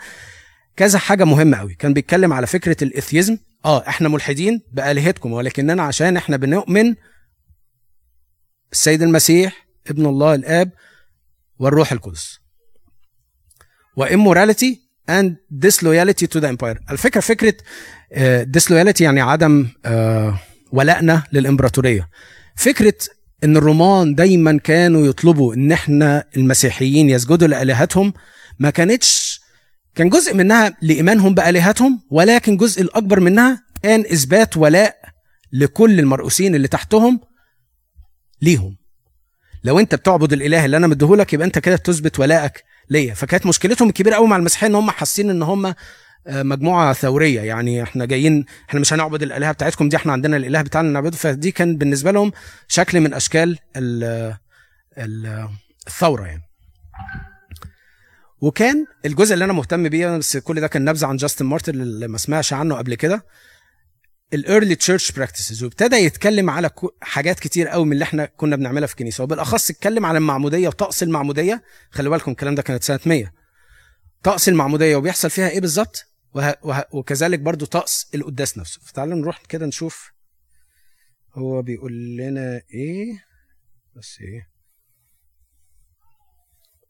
كذا 0.76 0.98
حاجة 0.98 1.24
مهمة 1.24 1.58
قوي. 1.58 1.74
كان 1.74 1.92
بيتكلم 1.92 2.32
على 2.32 2.46
فكرة 2.46 2.84
الإثيزم. 2.84 3.38
آه 3.64 3.88
إحنا 3.88 4.08
ملحدين 4.08 4.62
بآلهتكم 4.72 5.32
ولكننا 5.32 5.82
عشان 5.82 6.16
إحنا 6.16 6.36
بنؤمن 6.36 6.94
السيد 8.72 9.02
المسيح 9.02 9.66
ابن 9.86 10.06
الله 10.06 10.34
الآب 10.34 10.70
والروح 11.58 11.92
القدس. 11.92 12.40
وإموراليتي 14.00 14.80
and 15.10 15.30
disloyalty 15.66 16.26
to 16.26 16.40
the 16.40 16.46
empire. 16.46 16.76
الفكرة 16.90 17.20
فكرة 17.20 17.54
uh, 18.14 18.46
disloyalty 18.58 19.00
يعني 19.00 19.20
عدم 19.20 19.68
uh, 19.86 19.90
ولائنا 20.72 21.22
للإمبراطورية. 21.32 22.08
فكرة 22.56 22.94
إن 23.44 23.56
الرومان 23.56 24.14
دايما 24.14 24.58
كانوا 24.58 25.06
يطلبوا 25.06 25.54
إن 25.54 25.72
إحنا 25.72 26.24
المسيحيين 26.36 27.10
يسجدوا 27.10 27.48
لآلهتهم 27.48 28.12
ما 28.58 28.70
كانتش 28.70 29.40
كان 29.94 30.08
جزء 30.08 30.34
منها 30.34 30.76
لإيمانهم 30.82 31.34
بآلهتهم 31.34 32.00
ولكن 32.10 32.56
جزء 32.56 32.82
الأكبر 32.82 33.20
منها 33.20 33.62
كان 33.82 34.00
إثبات 34.00 34.56
ولاء 34.56 34.96
لكل 35.52 35.98
المرؤوسين 36.00 36.54
اللي 36.54 36.68
تحتهم 36.68 37.20
ليهم. 38.42 38.76
لو 39.64 39.78
أنت 39.78 39.94
بتعبد 39.94 40.32
الإله 40.32 40.64
اللي 40.64 40.76
أنا 40.76 40.86
مديهولك 40.86 41.32
يبقى 41.32 41.46
أنت 41.46 41.58
كده 41.58 41.76
بتثبت 41.76 42.20
ولائك 42.20 42.64
ليا. 42.90 43.14
فكانت 43.14 43.46
مشكلتهم 43.46 43.88
الكبيره 43.88 44.14
قوي 44.14 44.28
مع 44.28 44.36
المسيحيين 44.36 44.72
إن 44.72 44.76
هم 44.82 44.90
حاسين 44.90 45.30
إن 45.30 45.42
هم 45.42 45.66
آه، 46.26 46.42
مجموعة 46.42 46.92
ثورية. 46.92 47.40
يعني 47.40 47.82
إحنا 47.82 48.04
جايين 48.04 48.44
إحنا 48.68 48.80
مش 48.80 48.92
هنعبد 48.92 49.22
الآلهة 49.22 49.52
بتاعتكم 49.52 49.88
دي 49.88 49.96
إحنا 49.96 50.12
عندنا 50.12 50.36
الإله 50.36 50.62
بتاعنا 50.62 50.90
نعبده. 50.90 51.16
فدي 51.16 51.50
كان 51.50 51.76
بالنسبة 51.76 52.10
لهم 52.10 52.32
شكل 52.68 53.00
من 53.00 53.14
أشكال 53.14 53.58
الثورة 55.86 56.26
يعني. 56.26 56.42
وكان 58.40 58.86
الجزء 59.04 59.34
اللي 59.34 59.44
أنا 59.44 59.52
مهتم 59.52 59.88
بيه 59.88 60.16
بس 60.18 60.36
كل 60.36 60.60
ده 60.60 60.66
كان 60.66 60.84
نبذة 60.84 61.06
عن 61.06 61.16
جاستن 61.16 61.46
مارتر 61.46 61.80
اللي 61.80 62.08
ما 62.08 62.18
سمعش 62.18 62.52
عنه 62.52 62.74
قبل 62.74 62.94
كده. 62.94 63.22
ال 64.34 64.74
early 64.74 64.92
church 64.92 65.12
practices 65.12 65.62
وابتدى 65.62 65.96
يتكلم 65.96 66.50
على 66.50 66.70
حاجات 67.02 67.40
كتير 67.40 67.68
قوي 67.68 67.84
من 67.84 67.92
اللي 67.92 68.02
إحنا 68.02 68.24
كنا 68.24 68.56
بنعملها 68.56 68.86
في 68.86 68.92
الكنيسة. 68.92 69.24
وبالأخص 69.24 69.70
اتكلم 69.70 70.06
على 70.06 70.18
المعمودية 70.18 70.68
وطقس 70.68 71.02
المعمودية. 71.02 71.62
خلي 71.90 72.10
بالكم 72.10 72.30
الكلام 72.30 72.54
ده 72.54 72.62
كانت 72.62 72.82
سنة 72.82 73.00
100 73.06 73.32
طقس 74.22 74.48
المعمودية 74.48 74.96
وبيحصل 74.96 75.30
فيها 75.30 75.48
إيه 75.48 75.60
بالظبط. 75.60 76.06
وكذلك 76.92 77.38
برضو 77.38 77.66
طقس 77.66 78.10
القداس 78.14 78.58
نفسه. 78.58 78.80
فتعالوا 78.84 79.14
نروح 79.18 79.42
كده 79.48 79.66
نشوف 79.66 80.12
هو 81.34 81.62
بيقول 81.62 82.16
لنا 82.16 82.62
إيه. 82.74 83.24
بس 83.96 84.18
إيه. 84.20 84.50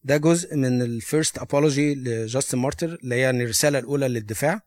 ده 0.05 0.16
جزء 0.16 0.57
من 0.57 0.83
ال 0.83 0.92
First 0.92 1.38
Apology 1.38 1.94
لجاستن 1.94 2.59
مارتر 2.59 2.98
اللي 3.03 3.14
هي 3.14 3.20
يعني 3.20 3.44
الرسالة 3.44 3.79
الأولى 3.79 4.09
للدفاع. 4.09 4.61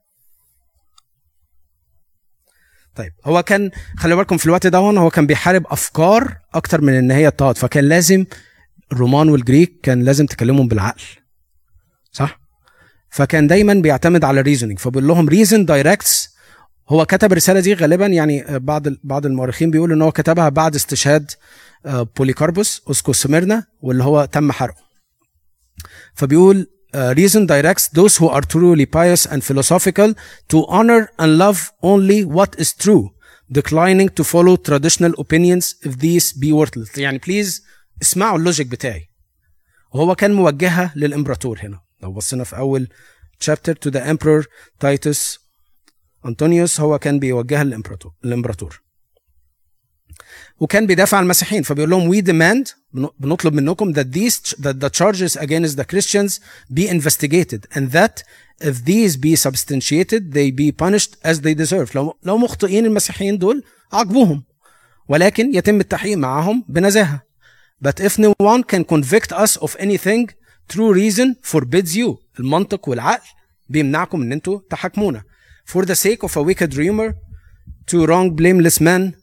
طيب 2.96 3.12
هو 3.26 3.44
كان 3.44 3.72
خلي 3.98 4.16
بالكم 4.16 4.38
في 4.38 4.46
الوقت 4.46 4.68
ده 4.68 4.78
هو 4.78 5.10
كان 5.10 5.28
بيحارب 5.28 5.64
أفكار 5.68 6.38
أكتر 6.54 6.82
من 6.82 6.94
إن 6.94 7.12
هي 7.12 7.28
اضطهاد 7.28 7.58
فكان 7.58 7.84
لازم 7.84 8.26
الرومان 8.92 9.30
وال 9.30 9.44
Greek 9.44 9.80
كان 9.84 10.04
لازم 10.04 10.26
تكلمهم 10.26 10.68
بالعقل 10.68 11.04
صح؟ 12.12 12.40
فكان 13.10 13.48
دايما 13.48 13.74
بيعتمد 13.74 14.24
على 14.24 14.42
reasoning 14.42 14.80
فبيقول 14.80 15.08
لهم 15.08 15.30
reason 15.30 15.66
directs 15.66 16.34
هو 16.90 17.06
كتب 17.06 17.32
الرسالة 17.32 17.60
دي 17.60 17.74
غالبا 17.74 18.06
يعني 18.06 18.60
بعض 18.60 18.88
بعض 19.04 19.26
المؤرخين 19.26 19.72
بيقولوا 19.72 19.96
إن 19.96 20.02
هو 20.02 20.12
كتبها 20.12 20.50
بعد 20.50 20.76
استشهاد 20.76 21.32
آه، 21.86 22.08
بوليكاربوس 22.18 22.82
أسقف 22.92 23.14
سميرنا 23.14 23.66
واللي 23.82 24.04
هو 24.04 24.26
تم 24.26 24.52
حرقه. 24.52 24.84
فبيقول 26.14 26.68
uh, 26.95 27.15
reason 27.21 27.47
directs 27.47 27.89
those 27.99 28.17
who 28.21 28.29
are 28.37 28.45
truly 28.55 28.87
pious 28.87 29.23
and 29.33 29.41
philosophical 29.49 30.11
to 30.53 30.59
honor 30.79 31.03
and 31.23 31.31
love 31.45 31.59
only 31.83 32.25
what 32.37 32.51
is 32.63 32.71
true 32.85 33.05
declining 33.61 34.09
to 34.19 34.23
follow 34.35 34.55
traditional 34.57 35.13
opinions 35.25 35.65
if 35.87 35.93
these 35.99 36.33
be 36.33 36.53
worthless 36.53 36.99
يعني 36.99 37.19
بليز 37.19 37.63
اسمعوا 38.03 38.39
اللوجيك 38.39 38.67
بتاعي 38.67 39.09
وهو 39.95 40.15
كان 40.15 40.33
موجهها 40.33 40.93
للامبراطور 40.97 41.59
هنا 41.63 41.81
لو 42.03 42.13
بصينا 42.13 42.45
في 42.45 42.57
اول 42.57 42.89
chapter 43.45 43.73
to 43.87 43.91
the 43.93 44.01
emperor 44.01 44.45
Titus 44.85 45.39
Antonius 46.29 46.81
هو 46.81 46.99
كان 46.99 47.19
بيوجهها 47.19 47.65
للامبراطور 47.65 48.13
الامبراطور 48.25 48.83
وكان 50.61 50.87
بيدافع 50.87 51.17
عن 51.17 51.23
المسيحيين 51.23 51.63
فبيقول 51.63 51.91
لهم 51.91 52.13
we 52.13 52.25
demand 52.25 52.73
بنطلب 52.94 53.54
منكم 53.54 53.94
that 53.94 54.08
these 54.14 54.54
that 54.62 54.80
the 54.80 54.90
charges 54.90 55.36
against 55.36 55.78
the 55.78 55.86
Christians 55.86 56.40
be 56.74 56.88
investigated 56.88 57.66
and 57.76 57.92
that 57.92 58.24
if 58.62 58.86
these 58.86 59.18
be 59.18 59.36
substantiated 59.36 60.32
they 60.34 60.52
be 60.52 60.72
punished 60.72 61.16
as 61.24 61.42
they 61.42 61.54
deserve 61.54 61.96
لو 61.96 62.18
لو 62.24 62.38
مخطئين 62.38 62.86
المسيحيين 62.86 63.38
دول 63.38 63.64
عاقبوهم 63.94 64.44
ولكن 65.08 65.56
يتم 65.56 65.80
التحقيق 65.80 66.18
معهم 66.18 66.66
بنزاهه 66.70 67.24
but 67.86 68.00
if 68.00 68.18
no 68.20 68.34
one 68.40 68.64
can 68.64 68.84
convict 68.84 69.32
us 69.32 69.58
of 69.58 69.76
anything 69.80 70.30
true 70.74 70.94
reason 70.94 71.36
forbids 71.52 71.96
you 71.96 72.18
المنطق 72.40 72.90
والعقل 72.90 73.28
بيمنعكم 73.70 74.22
ان 74.22 74.32
أنتوا 74.32 74.60
تحاكمونا 74.70 75.24
for 75.74 75.82
the 75.86 75.96
sake 75.96 76.24
of 76.24 76.38
a 76.38 76.42
wicked 76.44 76.76
rumor 76.76 77.14
to 77.92 78.06
wrong 78.06 78.30
blameless 78.36 78.80
men 78.82 79.14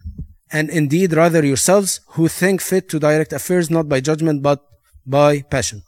and 0.52 0.68
indeed 0.70 1.12
rather 1.12 1.42
yourselves 1.44 2.00
who 2.14 2.28
think 2.28 2.60
fit 2.60 2.88
to 2.88 2.98
direct 2.98 3.32
affairs 3.32 3.70
not 3.70 3.86
by 3.88 4.00
judgment 4.00 4.42
but 4.42 4.58
by 5.06 5.42
passion. 5.56 5.82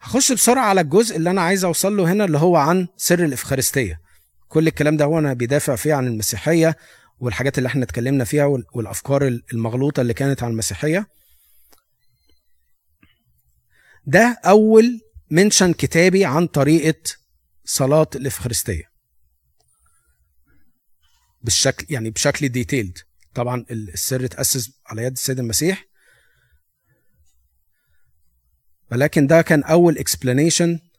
هخش 0.00 0.32
بسرعة 0.32 0.64
على 0.64 0.80
الجزء 0.80 1.16
اللي 1.16 1.30
أنا 1.30 1.40
عايز 1.42 1.64
أوصل 1.64 1.96
له 1.96 2.12
هنا 2.12 2.24
اللي 2.24 2.38
هو 2.38 2.56
عن 2.56 2.88
سر 2.96 3.24
الإفخارستية. 3.24 4.00
كل 4.48 4.66
الكلام 4.66 4.96
ده 4.96 5.04
هو 5.04 5.18
أنا 5.18 5.32
بيدافع 5.32 5.76
فيه 5.76 5.94
عن 5.94 6.06
المسيحية 6.06 6.76
والحاجات 7.18 7.58
اللي 7.58 7.66
إحنا 7.66 7.84
اتكلمنا 7.84 8.24
فيها 8.24 8.44
والأفكار 8.74 9.40
المغلوطة 9.52 10.00
اللي 10.00 10.14
كانت 10.14 10.42
عن 10.42 10.50
المسيحية. 10.50 11.06
ده 14.06 14.40
أول 14.44 15.00
منشن 15.30 15.72
كتابي 15.72 16.24
عن 16.24 16.46
طريقة 16.46 17.00
صلاة 17.64 18.08
الإفخارستية. 18.14 18.84
بالشكل 21.42 21.86
يعني 21.90 22.10
بشكل 22.10 22.48
ديتيلد 22.48 22.98
طبعا 23.34 23.64
السر 23.70 24.24
اتأسس 24.24 24.70
على 24.86 25.02
يد 25.02 25.12
السيد 25.12 25.38
المسيح 25.38 25.86
ولكن 28.92 29.26
ده 29.26 29.42
كان 29.42 29.62
أول 29.62 29.98
explanation 29.98 30.90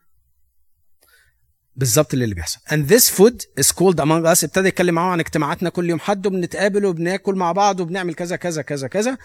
بالظبط 1.76 2.14
اللي, 2.14 2.24
اللي 2.24 2.36
بيحصل 2.36 2.60
and 2.70 2.88
this 2.90 3.10
food 3.10 3.64
is 3.64 3.72
called 3.72 4.00
among 4.00 4.26
us 4.26 4.44
ابتدى 4.44 4.68
يتكلم 4.68 4.96
معاهم 4.96 5.10
عن 5.12 5.20
اجتماعاتنا 5.20 5.70
كل 5.70 5.90
يوم 5.90 6.00
حد 6.00 6.28
وبنتقابل 6.28 6.86
وبناكل 6.86 7.36
مع 7.36 7.52
بعض 7.52 7.80
وبنعمل 7.80 8.14
كذا 8.14 8.36
كذا 8.36 8.62
كذا 8.62 8.88
كذا 8.88 9.18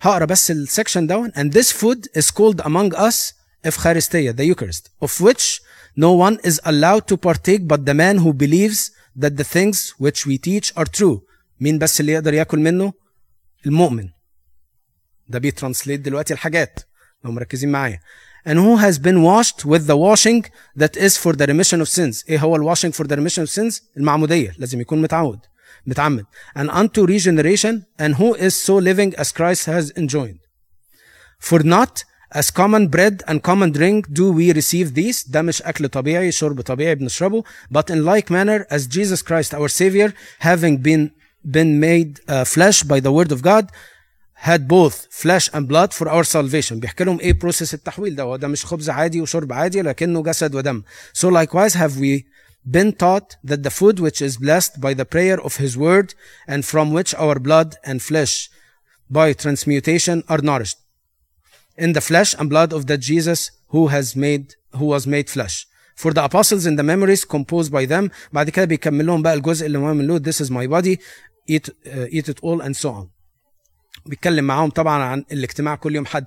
هقرا 0.00 0.24
بس 0.24 0.50
السكشن 0.50 1.06
دون 1.06 1.30
and 1.30 1.52
this 1.52 1.72
food 1.72 2.08
is 2.18 2.30
called 2.30 2.60
among 2.60 2.94
us 2.94 3.32
Eucharistia 3.66 4.32
the 4.36 4.44
Eucharist 4.44 4.90
of 5.02 5.20
which 5.20 5.60
no 5.96 6.12
one 6.12 6.38
is 6.44 6.60
allowed 6.64 7.06
to 7.08 7.16
partake 7.16 7.66
but 7.66 7.86
the 7.86 7.94
man 7.94 8.18
who 8.18 8.32
believes 8.32 8.90
that 9.22 9.36
the 9.36 9.44
things 9.44 9.94
which 9.98 10.26
we 10.26 10.36
teach 10.38 10.72
are 10.76 10.88
true 10.98 11.16
مين 11.60 11.78
بس 11.78 12.00
اللي 12.00 12.12
يقدر 12.12 12.34
ياكل 12.34 12.58
منه 12.58 12.92
المؤمن 13.66 14.08
ده 15.28 15.38
بيترانسليت 15.38 16.00
دلوقتي 16.00 16.32
الحاجات 16.34 16.80
لو 17.24 17.32
مركزين 17.32 17.72
معايا 17.72 18.00
and 18.48 18.58
who 18.58 18.76
has 18.76 18.98
been 18.98 19.22
washed 19.22 19.64
with 19.64 19.86
the 19.86 19.96
washing 19.96 20.42
that 20.82 20.96
is 20.96 21.16
for 21.16 21.32
the 21.32 21.46
remission 21.46 21.80
of 21.80 21.88
sins 21.88 22.24
إيه 22.28 22.38
هو 22.38 22.56
الواشنج 22.56 22.94
for 22.94 23.04
the 23.06 23.16
remission 23.16 23.46
of 23.46 23.50
sins 23.60 23.80
المعموديه 23.96 24.54
لازم 24.58 24.80
يكون 24.80 25.02
متعود 25.02 25.38
متعمد 25.86 26.24
and 26.58 26.68
unto 26.70 27.06
regeneration 27.06 27.82
and 28.02 28.14
who 28.14 28.34
is 28.34 28.54
so 28.54 28.78
living 28.78 29.14
as 29.20 29.32
Christ 29.32 29.66
has 29.66 29.90
enjoined 29.96 30.38
for 31.40 31.62
not 31.62 32.04
as 32.40 32.50
common 32.50 32.88
bread 32.88 33.22
and 33.28 33.42
common 33.42 33.70
drink 33.72 34.00
do 34.12 34.26
we 34.38 34.52
receive 34.52 34.94
these 34.94 35.24
ده 35.30 35.42
مش 35.42 35.62
أكل 35.62 35.88
طبيعي 35.88 36.32
شرب 36.32 36.60
طبيعي 36.60 36.94
بنشربه 36.94 37.44
but 37.74 37.90
in 37.90 38.04
like 38.04 38.30
manner 38.30 38.66
as 38.70 38.86
Jesus 38.86 39.22
Christ 39.22 39.54
our 39.54 39.68
Savior 39.68 40.12
having 40.40 40.76
been 40.78 41.10
been 41.55 41.79
made 41.79 42.11
uh, 42.27 42.43
flesh 42.55 42.83
by 42.83 42.99
the 42.99 43.11
word 43.17 43.31
of 43.31 43.41
God 43.41 43.65
had 44.49 44.61
both 44.67 44.95
flesh 45.23 45.45
and 45.53 45.67
blood 45.67 45.93
for 45.93 46.07
our 46.09 46.23
salvation 46.23 46.73
بيحكي 46.79 47.03
لهم 47.03 47.19
ايه 47.19 47.33
بروسيس 47.33 47.73
التحويل 47.73 48.15
ده 48.15 48.23
هو 48.23 48.35
ده 48.35 48.47
مش 48.47 48.65
خبز 48.65 48.89
عادي 48.89 49.21
وشرب 49.21 49.53
عادي 49.53 49.81
لكنه 49.81 50.23
جسد 50.23 50.55
ودم 50.55 50.83
so 51.17 51.27
likewise 51.27 51.73
have 51.73 51.97
we 51.99 52.23
been 52.77 52.91
taught 53.03 53.35
that 53.49 53.63
the 53.63 53.69
food 53.79 53.99
which 53.99 54.21
is 54.21 54.37
blessed 54.37 54.73
by 54.81 54.93
the 54.93 55.05
prayer 55.05 55.37
of 55.47 55.53
his 55.57 55.77
word 55.77 56.13
and 56.47 56.61
from 56.71 56.87
which 56.97 57.11
our 57.15 57.37
blood 57.47 57.69
and 57.89 58.01
flesh 58.01 58.49
by 59.09 59.33
transmutation 59.43 60.17
are 60.33 60.41
nourished 60.49 60.79
in 61.77 61.93
the 61.97 62.01
flesh 62.09 62.31
and 62.39 62.45
blood 62.53 62.71
of 62.77 62.81
that 62.89 63.01
Jesus 63.11 63.39
who 63.73 63.81
has 63.95 64.07
made 64.25 64.45
who 64.77 64.85
was 64.93 65.03
made 65.15 65.27
flesh 65.35 65.55
for 66.01 66.11
the 66.17 66.23
apostles 66.29 66.63
in 66.69 66.75
the 66.79 66.87
memories 66.93 67.21
composed 67.35 67.71
by 67.77 67.85
them 67.93 68.09
بعد 68.33 68.49
كده 68.49 68.65
بيكمل 68.65 69.05
لهم 69.05 69.21
بقى 69.21 69.33
الجزء 69.33 69.65
اللي 69.65 69.77
مهم 69.77 70.01
له 70.01 70.19
this 70.19 70.45
is 70.45 70.49
my 70.49 70.67
body 70.67 70.97
Eat, 71.50 71.68
uh, 71.68 72.18
eat 72.18 72.28
it 72.28 72.38
all 72.44 72.62
and 72.62 72.76
so 72.76 72.88
on. 72.88 73.06
بيتكلم 74.06 74.44
معاهم 74.44 74.70
طبعا 74.70 75.02
عن 75.02 75.24
الاجتماع 75.32 75.74
كل 75.74 75.94
يوم 75.94 76.06
حد. 76.06 76.26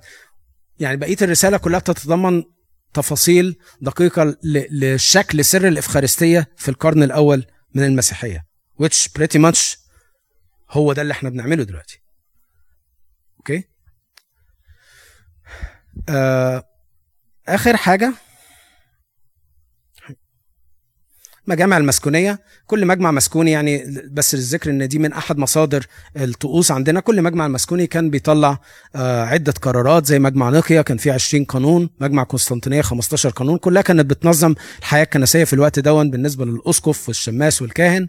يعني 0.80 0.96
بقية 0.96 1.16
الرسالة 1.22 1.56
كلها 1.56 1.78
بتتضمن 1.80 2.44
تفاصيل 2.94 3.56
دقيقة 3.80 4.36
لشكل 4.44 5.44
سر 5.44 5.68
الإفخارستية 5.68 6.48
في 6.56 6.68
القرن 6.68 7.02
الأول 7.02 7.46
من 7.74 7.84
المسيحية. 7.84 8.46
Which 8.82 9.08
pretty 9.18 9.38
much 9.40 9.78
هو 10.70 10.92
ده 10.92 11.02
اللي 11.02 11.12
إحنا 11.12 11.30
بنعمله 11.30 11.64
دلوقتي. 11.64 12.00
أوكي 13.38 13.64
آه 16.08 16.64
آخر 17.48 17.76
حاجة 17.76 18.14
مجامع 21.48 21.76
المسكونية. 21.76 22.40
كل 22.66 22.86
مجمع 22.86 23.10
مسكوني 23.10 23.50
يعني 23.50 23.84
بس 24.10 24.34
للذكر 24.34 24.70
إن 24.70 24.88
دي 24.88 24.98
من 24.98 25.12
أحد 25.12 25.38
مصادر 25.38 25.86
الطقوس 26.16 26.70
عندنا. 26.70 27.00
كل 27.00 27.22
مجمع 27.22 27.48
مسكوني 27.48 27.86
كان 27.86 28.10
بيطلع 28.10 28.58
آه، 28.96 29.24
عدة 29.24 29.54
قرارات 29.62 30.06
زي 30.06 30.18
مجمع 30.18 30.50
نيقية 30.50 30.82
كان 30.82 30.96
فيه 30.96 31.12
20 31.12 31.44
قانون. 31.44 31.90
مجمع 32.00 32.22
قسطنطينية 32.22 32.82
15 32.82 33.30
قانون. 33.30 33.58
كلها 33.58 33.82
كانت 33.82 34.06
بتنظم 34.10 34.54
الحياة 34.78 35.02
الكنسية 35.02 35.44
في 35.44 35.52
الوقت 35.52 35.78
ده 35.78 36.10
بالنسبة 36.10 36.44
للأسقف 36.44 37.08
والشماس 37.08 37.62
والكاهن. 37.62 38.06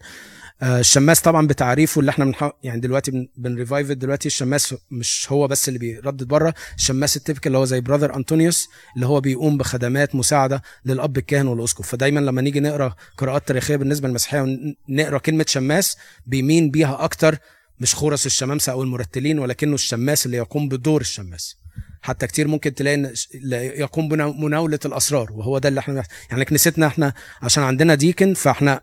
الشماس 0.64 1.22
طبعا 1.22 1.48
بتعريفه 1.48 2.00
اللي 2.02 2.10
إحنا 2.12 2.26
بنح... 2.26 2.52
يعني 2.64 2.80
دلوقتي 2.82 3.30
بن 3.38 3.51
revive 3.51 3.92
دلوقتي 3.92 4.28
الشماس 4.28 4.76
مش 4.92 5.28
هو 5.32 5.48
بس 5.48 5.68
اللي 5.68 5.80
بيردد 5.80 6.24
بره 6.24 6.54
الشماس 6.78 7.18
ال 7.18 7.22
typical 7.22 7.48
اللي 7.48 7.58
هو 7.58 7.66
زي 7.66 7.82
brother 7.82 8.16
انطونيوس 8.16 8.70
اللي 8.96 9.06
هو 9.08 9.22
بيقوم 9.22 9.58
بخدمات 9.58 10.16
مساعدة 10.16 10.62
للأب 10.86 11.18
الكاهن 11.18 11.48
والأسقف. 11.48 11.88
فدايما 11.88 12.20
لما 12.20 12.42
نيجي 12.42 12.60
نقرأ 12.60 12.96
قراءات 13.18 13.48
تاريخية 13.48 13.76
بالنسبة 13.76 14.08
للمسيحية 14.08 14.58
ونقرا 14.90 15.18
كلمة 15.18 15.46
شماس 15.48 15.98
بيمين 16.26 16.72
بيها 16.72 17.04
أكتر 17.04 17.38
مش 17.80 17.96
خورس 17.96 18.26
الشمامسه 18.26 18.72
أو 18.72 18.84
المرتلين 18.84 19.40
ولكنه 19.40 19.74
الشماس 19.76 20.26
اللي 20.26 20.38
يقوم 20.38 20.70
بدور 20.70 21.02
الشماس. 21.02 21.56
حتى 22.02 22.28
كتير 22.28 22.48
ممكن 22.48 22.74
تلاقي 22.74 22.96
إن 22.96 23.14
يقوم 23.54 24.10
بمناوله 24.10 24.80
الأسرار 24.86 25.32
وهو 25.32 25.58
ده 25.58 25.70
اللي 25.70 25.80
إحنا 25.80 26.04
يعني 26.32 26.46
كنيستنا 26.46 26.88
إحنا 26.88 27.14
عشان 27.42 27.64
عندنا 27.64 27.96
ديكن 27.96 28.34
فاحنا 28.34 28.82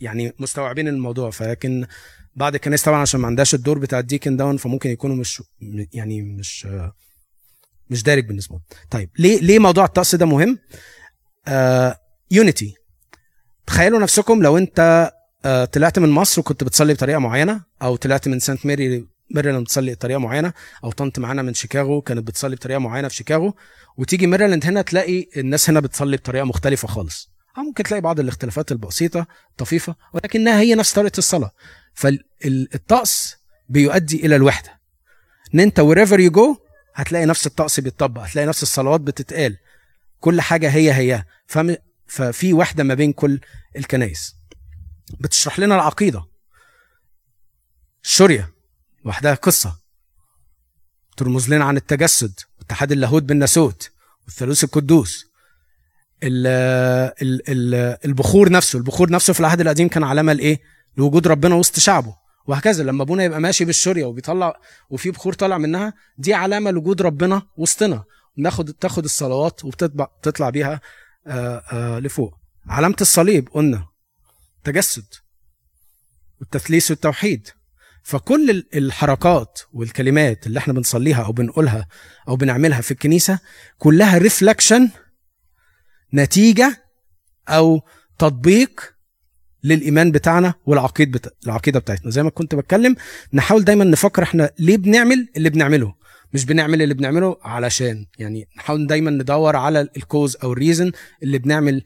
يعني 0.00 0.32
مستوعبين 0.38 0.88
الموضوع 0.88 1.30
فلكن 1.30 1.86
بعض 2.36 2.54
الكنائس 2.54 2.82
طبعا 2.82 3.00
عشان 3.00 3.20
ما 3.20 3.26
عندهاش 3.26 3.54
الدور 3.54 3.78
بتاع 3.78 3.98
الديكن 3.98 4.36
داون 4.36 4.56
فممكن 4.56 4.90
يكونوا 4.90 5.16
مش 5.16 5.42
يعني 5.92 6.22
مش 6.22 6.68
مش 7.90 8.02
دارج 8.02 8.26
بالنسبة 8.26 8.54
لهم. 8.54 8.62
طيب 8.90 9.10
ليه 9.18 9.40
ليه 9.40 9.58
موضوع 9.58 9.84
الطقس 9.84 10.14
ده 10.14 10.26
مهم؟ 10.26 10.58
unity 12.30 12.74
uh, 12.76 12.80
تخيلوا 13.66 13.98
نفسكم 14.00 14.42
لو 14.42 14.58
انت 14.58 15.10
uh, 15.46 15.64
طلعت 15.64 15.98
من 15.98 16.08
مصر 16.08 16.40
وكنت 16.40 16.64
بتصلي 16.64 16.94
بطريقة 16.94 17.18
معينة 17.18 17.64
أو 17.82 17.96
طلعت 17.96 18.28
من 18.28 18.38
سانت 18.38 18.66
ماري 18.66 19.06
ميريلاند 19.34 19.64
بتصلي 19.64 19.92
بطريقة 19.94 20.18
معينة 20.18 20.52
أو 20.84 20.90
طنط 20.90 21.18
معانا 21.18 21.42
من 21.42 21.54
شيكاغو 21.54 22.00
كانت 22.02 22.26
بتصلي 22.26 22.56
بطريقة 22.56 22.78
معينة 22.78 23.08
في 23.08 23.14
شيكاغو 23.14 23.54
وتيجي 23.96 24.26
ميريلاند 24.26 24.66
هنا 24.66 24.82
تلاقي 24.82 25.26
الناس 25.36 25.70
هنا 25.70 25.80
بتصلي 25.80 26.16
بطريقة 26.16 26.44
مختلفة 26.44 26.88
خالص. 26.88 27.33
ممكن 27.62 27.84
تلاقي 27.84 28.00
بعض 28.00 28.20
الاختلافات 28.20 28.72
البسيطة 28.72 29.26
طفيفة 29.56 29.96
ولكنها 30.12 30.60
هي 30.60 30.74
نفس 30.74 30.92
طريقة 30.92 31.18
الصلاة. 31.18 31.50
فالطقس 31.94 33.36
بيؤدي 33.68 34.26
إلى 34.26 34.36
الوحدة. 34.36 34.80
إن 35.54 35.60
أنت 35.60 35.80
wherever 35.80 36.18
you 36.18 36.34
go 36.34 36.60
هتلاقي 36.94 37.26
نفس 37.26 37.46
الطقس 37.46 37.80
بيتطبق 37.80 38.22
هتلاقي 38.22 38.46
نفس 38.46 38.62
الصلوات 38.62 39.00
بتتقال. 39.00 39.56
كل 40.20 40.40
حاجة 40.40 40.70
هي 40.70 40.92
هي. 40.92 41.24
ففي 42.06 42.52
وحدة 42.52 42.84
ما 42.84 42.94
بين 42.94 43.12
كل 43.12 43.40
الكنائس. 43.76 44.36
بتشرح 45.20 45.58
لنا 45.58 45.74
العقيدة. 45.74 46.24
الشورية 48.04 48.50
وحدها 49.04 49.34
قصة. 49.34 49.78
ترمز 51.16 51.48
لنا 51.48 51.64
عن 51.64 51.76
التجسد 51.76 52.40
اتحاد 52.60 52.92
اللاهوت 52.92 53.22
بالناسوت 53.22 53.90
والثالوث 54.24 54.64
القدوس. 54.64 55.33
ال 56.24 56.46
ال 57.22 57.42
ال 57.48 57.74
البخور 58.04 58.50
نفسه 58.52 58.76
البخور 58.78 59.10
نفسه 59.10 59.32
في 59.32 59.40
العهد 59.40 59.60
القديم 59.60 59.88
كان 59.88 60.04
علامة 60.04 60.32
لإيه؟ 60.32 60.60
لوجود 60.96 61.28
ربنا 61.28 61.54
وسط 61.54 61.78
شعبه. 61.78 62.14
وهكذا 62.46 62.84
لما 62.84 63.02
ابونا 63.02 63.24
يبقى 63.24 63.40
ماشي 63.40 63.64
بالشورية 63.64 64.04
وبيطلع 64.04 64.60
وفي 64.90 65.10
بخور 65.10 65.32
طالع 65.32 65.58
منها 65.58 65.94
دي 66.18 66.34
علامة 66.34 66.70
لوجود 66.70 67.02
ربنا 67.02 67.42
وسطنا. 67.56 68.04
ناخد 68.36 68.72
تاخد 68.72 69.04
الصلوات 69.04 69.64
وبتطبع 69.64 70.06
تطلع 70.22 70.50
بيها 70.50 70.80
آآ 71.26 71.62
آآ 71.72 72.00
لفوق. 72.00 72.34
علامة 72.66 72.96
الصليب 73.00 73.48
قلنا 73.48 73.86
تجسد 74.64 75.06
والتثليث 76.40 76.90
والتوحيد. 76.90 77.48
فكل 78.02 78.64
الحركات 78.74 79.60
والكلمات 79.72 80.46
اللي 80.46 80.58
إحنا 80.58 80.72
بنصليها 80.72 81.22
أو 81.24 81.32
بنقولها 81.32 81.86
أو 82.28 82.36
بنعملها 82.36 82.80
في 82.80 82.90
الكنيسة 82.90 83.38
كلها 83.78 84.18
ريفلكشن 84.18 84.88
نتيجة 86.14 86.84
أو 87.48 87.82
تطبيق 88.18 88.94
للإيمان 89.64 90.12
بتاعنا 90.12 90.54
والعقيد 90.66 91.10
بتا... 91.10 91.30
العقيدة 91.46 91.80
بتاعتنا. 91.80 92.10
زي 92.10 92.22
ما 92.22 92.30
كنت 92.30 92.54
بتكلم 92.54 92.96
نحاول 93.32 93.64
دايما 93.64 93.84
نفكر 93.84 94.22
إحنا 94.22 94.50
ليه 94.58 94.76
بنعمل 94.76 95.28
اللي 95.36 95.50
بنعمله. 95.50 95.94
مش 96.32 96.44
بنعمل 96.44 96.82
اللي 96.82 96.94
بنعمله 96.94 97.36
علشان 97.42 98.06
يعني 98.18 98.48
نحاول 98.56 98.86
دايما 98.86 99.10
ندور 99.10 99.56
على 99.56 99.80
ال 99.80 99.89
cause 99.89 100.36
أو 100.42 100.52
ال 100.52 100.58
reason 100.58 100.92
اللي 101.22 101.38
بنعمل 101.38 101.82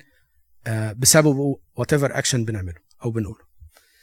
بسببه 0.96 1.58
whatever 1.76 2.18
action 2.18 2.44
بنعمله 2.44 2.74
أو 3.04 3.10
بنقوله. 3.10 3.47